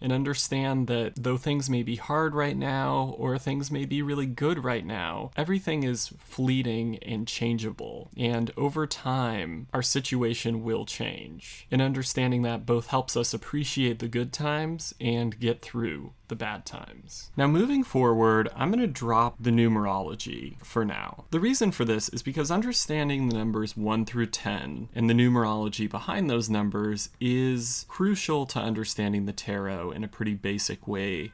and 0.00 0.12
understand 0.12 0.86
that 0.86 1.14
though 1.16 1.36
things 1.36 1.68
may 1.68 1.82
be 1.82 1.96
hard 1.96 2.34
right 2.34 2.56
now 2.56 3.14
or 3.18 3.38
things 3.38 3.70
may 3.70 3.84
be 3.84 4.02
really 4.02 4.26
good 4.26 4.64
right 4.64 4.84
now, 4.84 5.30
everything 5.36 5.82
is 5.82 6.12
fleeting 6.18 6.98
and 6.98 7.26
changeable. 7.26 8.10
And 8.16 8.50
over 8.56 8.86
time, 8.86 9.66
our 9.72 9.82
situation 9.82 10.62
will 10.62 10.84
change. 10.84 11.66
And 11.70 11.82
understanding 11.82 12.42
that 12.42 12.66
both 12.66 12.88
helps 12.88 13.16
us 13.16 13.34
appreciate 13.34 13.98
the 13.98 14.08
good 14.08 14.32
times 14.32 14.94
and 15.00 15.38
get 15.38 15.60
through 15.60 16.12
the 16.32 16.36
bad 16.36 16.64
times. 16.64 17.30
Now, 17.36 17.46
moving 17.46 17.84
forward, 17.84 18.48
I'm 18.56 18.70
going 18.70 18.80
to 18.80 18.86
drop 18.86 19.36
the 19.38 19.50
numerology 19.50 20.56
for 20.64 20.82
now. 20.82 21.26
The 21.30 21.40
reason 21.40 21.72
for 21.72 21.84
this 21.84 22.08
is 22.08 22.22
because 22.22 22.50
understanding 22.50 23.28
the 23.28 23.36
numbers 23.36 23.76
1 23.76 24.06
through 24.06 24.28
10 24.28 24.88
and 24.94 25.10
the 25.10 25.14
numerology 25.14 25.90
behind 25.90 26.30
those 26.30 26.48
numbers 26.48 27.10
is 27.20 27.84
crucial 27.86 28.46
to 28.46 28.58
understanding 28.58 29.26
the 29.26 29.34
tarot 29.34 29.90
in 29.90 30.04
a 30.04 30.08
pretty 30.08 30.32
basic 30.32 30.88
way 30.88 31.32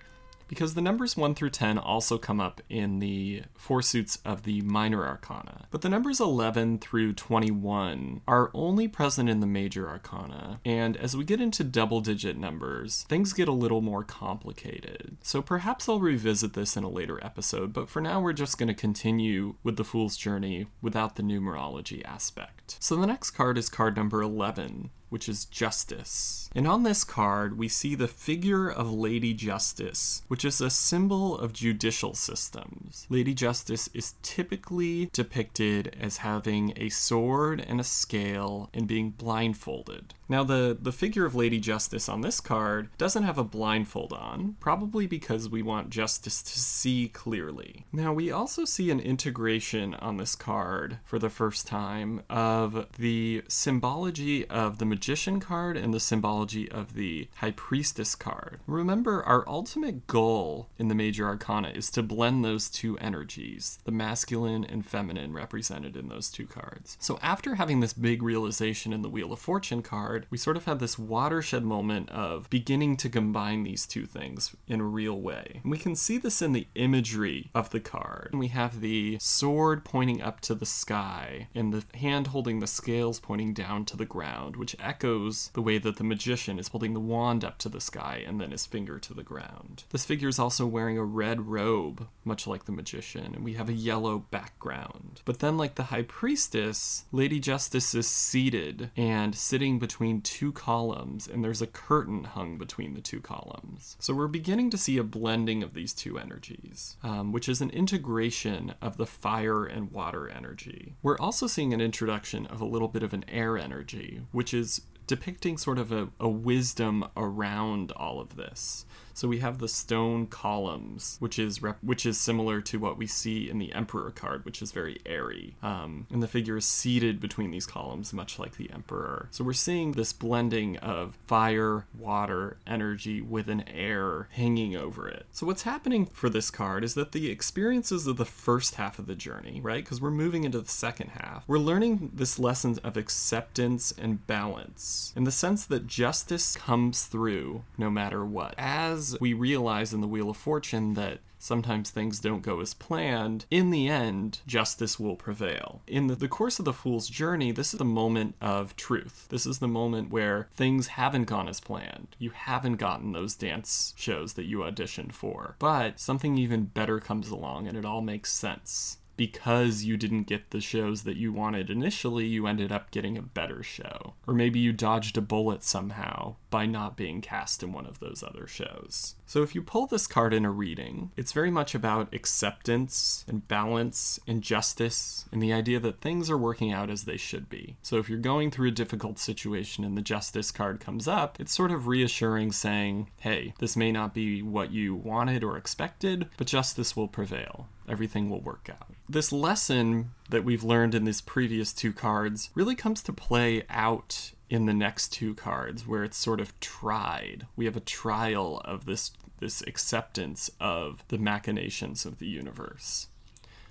because 0.49 0.75
the 0.75 0.81
numbers 0.81 1.17
1 1.17 1.35
through 1.35 1.51
10 1.51 1.79
also 1.79 2.19
come 2.19 2.41
up 2.41 2.61
in 2.69 2.99
the 2.99 3.43
four 3.55 3.83
suits 3.83 4.19
of 4.25 4.43
the 4.43 4.61
minor 4.63 5.07
arcana. 5.07 5.67
But 5.71 5.83
the 5.83 5.89
numbers 5.89 6.21
11 6.21 6.79
through 6.79 7.13
21 7.13 8.23
are 8.27 8.51
only 8.55 8.89
present 8.89 9.29
in 9.29 9.41
the 9.41 9.47
major 9.47 9.89
arcana, 9.89 10.61
and 10.65 10.97
as 10.97 11.17
we 11.17 11.25
get 11.25 11.41
into 11.41 11.63
double 11.63 12.01
digit 12.01 12.37
numbers, 12.37 13.05
things 13.09 13.33
get 13.33 13.49
a 13.49 13.53
little 13.53 13.81
more 13.81 14.03
complicated. 14.05 15.19
So 15.23 15.43
perhaps 15.43 15.89
I'll 15.89 16.01
revisit 16.01 16.55
this 16.55 16.77
in 16.77 16.85
a 16.85 16.89
later 16.89 17.23
episode, 17.25 17.73
but 17.73 17.89
for 17.89 18.01
now 18.01 18.21
we're 18.21 18.33
just 18.33 18.59
going 18.59 18.69
to 18.69 18.75
continue 18.75 19.57
with 19.63 19.77
the 19.77 19.85
Fool's 19.85 20.17
Journey 20.17 20.67
without 20.81 21.17
the 21.17 21.23
numerology 21.23 22.05
aspect. 22.05 22.77
So 22.81 22.97
the 22.97 23.07
next 23.07 23.31
card 23.33 23.59
is 23.59 23.69
card 23.69 23.97
number 23.97 24.23
11, 24.23 24.91
which 25.09 25.29
is 25.29 25.45
justice. 25.45 26.51
And 26.55 26.67
on 26.67 26.83
this 26.83 27.05
card, 27.05 27.59
we 27.59 27.69
see 27.69 27.95
the 27.95 28.09
figure 28.09 28.69
of 28.69 28.93
Lady 28.93 29.35
Justice, 29.35 30.23
which 30.29 30.45
is 30.45 30.61
a 30.61 30.71
symbol 30.71 31.37
of 31.37 31.53
judicial 31.53 32.15
systems. 32.15 33.07
Lady 33.09 33.35
Justice 33.35 33.89
is 33.95 34.15
typically 34.23 35.11
depicted 35.13 35.97
as 36.01 36.19
having 36.19 36.73
a 36.77 36.89
sword 36.89 37.65
and 37.67 37.81
a 37.81 37.85
scale 37.85 38.71
and 38.73 38.87
being 38.87 39.11
blindfolded. 39.11 40.15
Now, 40.29 40.45
the, 40.45 40.77
the 40.79 40.93
figure 40.93 41.25
of 41.25 41.35
Lady 41.35 41.59
Justice 41.59 42.09
on 42.09 42.21
this 42.21 42.41
card 42.41 42.91
doesn't 42.99 43.23
have 43.23 43.39
a 43.39 43.45
blindfold 43.45 44.13
on, 44.13 44.57
probably 44.61 45.07
because 45.07 45.49
we 45.49 45.63
want 45.63 45.89
Justice 45.89 46.43
to 46.43 46.59
see 46.59 47.09
clearly. 47.09 47.87
Now, 47.93 48.13
we 48.13 48.31
also 48.31 48.67
see 48.67 48.91
an 48.91 49.01
integration 49.01 49.95
on 49.95 50.19
this 50.19 50.35
card 50.35 50.99
for 51.05 51.19
the 51.19 51.31
first 51.31 51.67
time 51.67 52.23
of 52.29 52.87
the 52.99 53.43
symbology 53.49 54.47
of 54.49 54.79
the 54.79 54.85
Magician 54.99 55.39
card 55.39 55.77
and 55.77 55.95
the 55.95 56.01
symbology 56.01 56.69
of 56.69 56.95
the 56.95 57.29
High 57.37 57.53
Priestess 57.53 58.17
card. 58.17 58.59
Remember, 58.67 59.23
our 59.23 59.49
ultimate 59.49 60.09
goal 60.09 60.71
in 60.77 60.89
the 60.89 60.95
Major 60.97 61.25
Arcana 61.25 61.69
is 61.69 61.89
to 61.93 62.03
blend 62.03 62.45
those 62.45 62.69
two 62.69 62.99
energies, 62.99 63.79
the 63.85 63.93
masculine 63.93 64.65
and 64.65 64.85
feminine 64.85 65.33
represented 65.33 65.97
in 65.97 66.09
those 66.09 66.31
two 66.31 66.47
cards. 66.47 66.97
So, 66.99 67.17
after 67.23 67.55
having 67.55 67.79
this 67.79 67.93
big 67.93 68.25
realization 68.25 68.93
in 68.93 69.03
the 69.03 69.09
Wheel 69.09 69.33
of 69.33 69.39
Fortune 69.39 69.83
card, 69.83 70.27
we 70.31 70.37
sort 70.37 70.57
of 70.57 70.65
had 70.65 70.81
this 70.81 70.99
watershed 70.99 71.63
moment 71.63 72.11
of 72.11 72.51
beginning 72.51 72.97
to 72.97 73.09
combine 73.09 73.63
these 73.63 73.87
two 73.87 74.05
things 74.05 74.57
in 74.67 74.81
a 74.81 74.85
real 74.85 75.21
way. 75.21 75.61
And 75.63 75.71
we 75.71 75.79
can 75.79 75.95
see 75.95 76.19
this 76.19 76.43
in 76.43 76.55
the 76.55 76.67
imagery 76.75 77.53
of 77.55 77.71
the 77.71 77.79
card. 77.79 78.31
We 78.35 78.49
have 78.49 78.81
the 78.81 79.19
sword 79.21 79.85
pointing 79.85 80.21
up 80.21 80.41
to 80.41 80.57
the 80.57 80.67
sky 80.67 81.47
and 81.55 81.73
the 81.73 81.85
hand 81.97 82.27
holding 82.27 82.59
the 82.59 82.67
scales 82.67 83.21
pointing 83.21 83.55
down 83.55 83.85
to 83.85 83.97
the 83.97 84.05
ground, 84.05 84.57
which 84.57 84.75
echoes 84.89 85.51
the 85.53 85.63
way 85.63 85.77
that 85.79 85.97
the 85.97 86.05
magician 86.05 86.59
is 86.59 86.69
holding 86.69 86.95
the 86.95 87.01
wand 87.01 87.45
up 87.45 87.59
to 87.59 87.69
the 87.69 87.81
sky 87.81 88.25
and 88.27 88.41
then 88.41 88.51
his 88.51 88.65
finger 88.65 88.99
to 88.99 89.13
the 89.13 89.23
ground. 89.23 89.85
This 89.91 90.07
figure 90.07 90.29
is 90.29 90.39
also 90.39 90.67
wearing 90.67 90.97
a 90.97 91.05
red 91.05 91.49
robe, 91.49 92.09
much 92.25 92.47
like 92.47 92.65
the 92.65 92.73
magician, 92.73 93.35
and 93.35 93.45
we 93.45 93.55
have 93.55 93.69
a 93.69 93.75
yellow 93.75 94.19
background. 94.31 95.21
But 95.25 95.41
then, 95.41 95.57
like 95.59 95.75
the 95.75 95.85
high 95.85 96.03
priestess, 96.03 97.05
Lady 97.13 97.39
Justice 97.39 97.95
is 97.95 98.09
seated 98.09 98.91
and 98.97 99.35
sitting 99.35 99.79
between 99.79 100.23
two 100.23 100.53
columns, 100.53 101.29
and 101.29 101.45
there's 101.45 101.63
a 101.63 101.67
curtain 101.67 102.25
hung 102.25 102.57
between 102.57 102.95
the 102.95 103.01
two 103.01 103.21
columns. 103.21 103.97
So 103.99 104.15
we're 104.15 104.29
beginning 104.29 104.71
to 104.71 104.79
see 104.79 104.97
a 104.97 105.05
blending 105.05 105.63
of 105.63 105.75
these 105.75 105.93
two 105.93 106.19
energies, 106.19 106.97
um, 107.03 107.33
which 107.33 107.49
is 107.49 107.61
an 107.61 107.71
integration 107.71 108.75
of 108.81 108.97
the 108.97 109.07
fire 109.07 109.67
and 109.67 109.91
water 109.91 110.29
energy. 110.29 110.95
We're 111.03 111.19
also 111.19 111.47
seeing 111.47 111.75
an 111.75 111.81
introduction 111.81 112.47
of 112.47 112.61
a 112.61 112.65
little 112.65 112.89
bit 112.89 113.03
of 113.03 113.13
an 113.13 113.25
air 113.29 113.59
energy, 113.59 114.23
which 114.33 114.55
is 114.55 114.78
depicting 115.09 115.59
sort 115.59 115.79
of 115.79 115.91
a, 115.91 116.09
a 116.21 116.29
wisdom 116.29 117.05
around 117.17 117.91
all 117.93 118.21
of 118.21 118.37
this. 118.37 118.87
So 119.19 119.27
we 119.27 119.41
have 119.41 119.59
the 119.59 119.67
stone 119.67 120.29
columns, 120.29 121.17
which 121.19 121.41
is 121.41 121.61
rep- 121.61 121.83
which 121.83 122.07
is 122.07 122.21
similar 122.21 122.61
to 122.61 122.79
what 122.79 122.97
we 122.97 123.09
see 123.09 123.51
in 123.51 123.59
the 123.59 123.73
Emperor 123.73 124.13
card, 124.13 124.45
which 124.45 124.63
is 124.63 124.71
very 124.71 125.01
airy. 125.05 125.57
Um, 125.61 126.07
and 126.13 126.23
the 126.23 126.29
figure 126.29 126.57
is 126.57 126.67
seated 126.67 127.19
between 127.19 127.51
these 127.51 127.67
columns, 127.67 128.13
much 128.13 128.39
like 128.39 128.59
the 128.59 128.71
Emperor. 128.71 129.27
So 129.33 129.43
we're 129.43 129.55
seeing 129.55 129.91
this 129.91 130.13
blending 130.13 130.77
of 130.77 131.19
fire, 131.27 131.87
water, 131.99 132.59
energy 132.65 133.21
with 133.21 133.49
an 133.49 133.69
air 133.69 134.29
hanging 134.31 134.77
over 134.77 135.09
it. 135.09 135.27
So 135.33 135.47
what's 135.47 135.63
happening 135.63 136.07
for 136.07 136.31
this 136.31 136.53
card 136.53 136.85
is 136.85 136.95
that 136.95 137.11
the 137.11 137.29
experiences 137.29 138.07
of 138.07 138.19
the 138.19 138.25
first 138.25 138.77
half 138.77 139.01
of 139.01 139.09
the 139.09 139.17
journey, 139.17 139.61
right? 139.61 139.83
Because 139.83 140.01
we're 140.01 140.13
moving 140.13 140.45
into 140.45 140.61
the 140.61 140.69
second 140.69 141.09
half. 141.09 141.43
We're 141.49 141.59
learning 141.59 142.13
this 142.15 142.39
lesson 142.39 142.79
of 142.85 142.97
acceptance 142.97 143.93
and 143.99 144.25
balance 144.29 145.13
in 145.17 145.25
the 145.25 145.33
sense 145.33 145.67
that 145.67 145.89
justice 145.89 146.55
comes 146.55 147.07
through 147.07 147.65
no 147.77 147.91
matter 147.91 148.25
what. 148.25 148.55
As 148.57 149.08
we 149.21 149.33
realize 149.33 149.93
in 149.93 150.01
the 150.01 150.09
Wheel 150.09 150.31
of 150.31 150.37
Fortune 150.37 150.95
that 150.95 151.19
sometimes 151.39 151.91
things 151.91 152.21
don't 152.21 152.43
go 152.43 152.61
as 152.61 152.75
planned, 152.75 153.47
in 153.51 153.71
the 153.71 153.89
end, 153.89 154.41
justice 154.47 154.99
will 154.99 155.17
prevail. 155.17 155.83
In 155.87 156.09
the, 156.09 156.17
the, 156.17 156.29
course 156.29 156.59
of 156.59 156.65
the 156.65 156.73
Fool's 156.73 157.09
journey, 157.09 157.53
this 157.53 157.73
is 157.73 157.79
the 157.79 157.85
moment 157.85 158.35
of 158.41 158.77
truth. 158.77 159.27
This 159.29 159.47
is 159.47 159.59
the 159.59 159.69
moment 159.69 160.11
where 160.11 160.49
things 160.53 160.89
haven't 160.89 161.25
gone 161.25 161.49
as 161.49 161.61
planned. 161.61 162.17
You 162.19 162.31
haven't 162.31 162.77
gotten 162.77 163.13
those 163.13 163.35
dance 163.35 163.95
shows 163.97 164.35
that 164.35 164.47
you 164.47 164.59
auditioned 164.59 165.13
for. 165.13 165.57
But 165.59 166.01
something 166.01 166.37
even 166.37 166.65
better 166.65 166.99
comes 166.99 167.31
along 167.31 167.69
and 167.69 167.77
it 167.77 167.85
all 167.85 168.01
makes 168.01 168.33
sense 168.33 168.99
because 169.19 169.83
you 169.83 169.99
didn't 169.99 170.23
get 170.23 170.51
the 170.51 170.61
shows 170.61 171.03
that 171.03 171.17
you 171.17 171.33
wanted 171.33 171.69
initially, 171.69 172.25
you 172.25 172.47
ended 172.47 172.73
up 172.73 172.91
getting 172.93 173.19
a 173.19 173.23
better 173.23 173.63
show. 173.63 174.15
Or 174.27 174.33
maybe 174.33 174.61
you 174.61 174.73
dodged 174.73 175.19
a 175.19 175.21
bullet 175.21 175.65
somehow 175.65 176.37
by 176.49 176.65
not 176.65 176.97
being 176.97 177.21
cast 177.21 177.63
in 177.63 177.73
one 177.73 177.85
of 177.85 177.99
those 177.99 178.23
other 178.23 178.47
shows. 178.47 179.17
So 179.29 179.43
if 179.43 179.55
you 179.55 179.61
pull 179.61 179.87
this 179.87 180.07
card 180.07 180.33
in 180.33 180.47
a 180.47 180.51
reading, 180.51 181.13
it's 181.15 181.33
very 181.33 181.51
much 181.51 181.75
about 181.75 182.15
acceptance 182.15 183.27
and 183.29 183.47
balance 183.47 184.19
and 184.27 184.43
justice 184.43 185.27
and 185.31 185.43
the 185.43 185.53
idea 185.53 185.79
that 185.81 186.01
things 186.01 186.31
are 186.31 186.39
working 186.39 186.73
out 186.73 186.89
as 186.89 187.05
they 187.05 187.19
should 187.19 187.51
be. 187.51 187.77
So 187.83 187.99
if 187.99 188.09
you're 188.09 188.19
going 188.19 188.51
through 188.51 188.69
a 188.69 188.73
difficult 188.73 189.19
situation 189.19 189.85
and 189.85 189.99
the 189.99 190.03
justice 190.03 190.51
card 190.51 190.81
comes 190.81 191.07
up, 191.07 191.39
it's 191.39 191.53
sort 191.53 191.71
of 191.71 191.87
reassuring 191.87 192.53
saying, 192.53 193.11
hey, 193.19 193.53
this 193.59 193.77
may 193.77 193.93
not 193.93 194.15
be 194.15 194.41
what 194.41 194.73
you 194.73 194.95
wanted 194.95 195.45
or 195.45 195.59
expected, 195.59 196.31
but 196.39 196.47
justice 196.47 196.97
will 196.97 197.09
prevail. 197.09 197.69
Everything 197.87 198.31
will 198.31 198.41
work 198.41 198.71
out. 198.71 198.95
This 199.11 199.31
lesson 199.31 200.13
that 200.31 200.45
we've 200.45 200.65
learned 200.65 200.95
in 200.95 201.05
these 201.05 201.21
previous 201.21 201.75
two 201.75 201.93
cards 201.93 202.49
really 202.55 202.75
comes 202.75 203.03
to 203.03 203.13
play 203.13 203.65
out 203.69 204.33
in 204.51 204.67
the 204.67 204.75
next 204.75 205.13
two 205.13 205.35
cards 205.35 205.87
where 205.87 206.05
it's 206.05 206.17
sort 206.17 206.41
of 206.41 206.59
tried. 206.61 207.47
We 207.57 207.65
have 207.67 207.77
a 207.77 207.81
trial 207.81 208.61
of 208.65 208.87
this 208.87 209.13
this 209.41 209.63
acceptance 209.63 210.51
of 210.61 211.05
the 211.09 211.19
machinations 211.19 212.05
of 212.05 212.19
the 212.19 212.27
universe. 212.27 213.07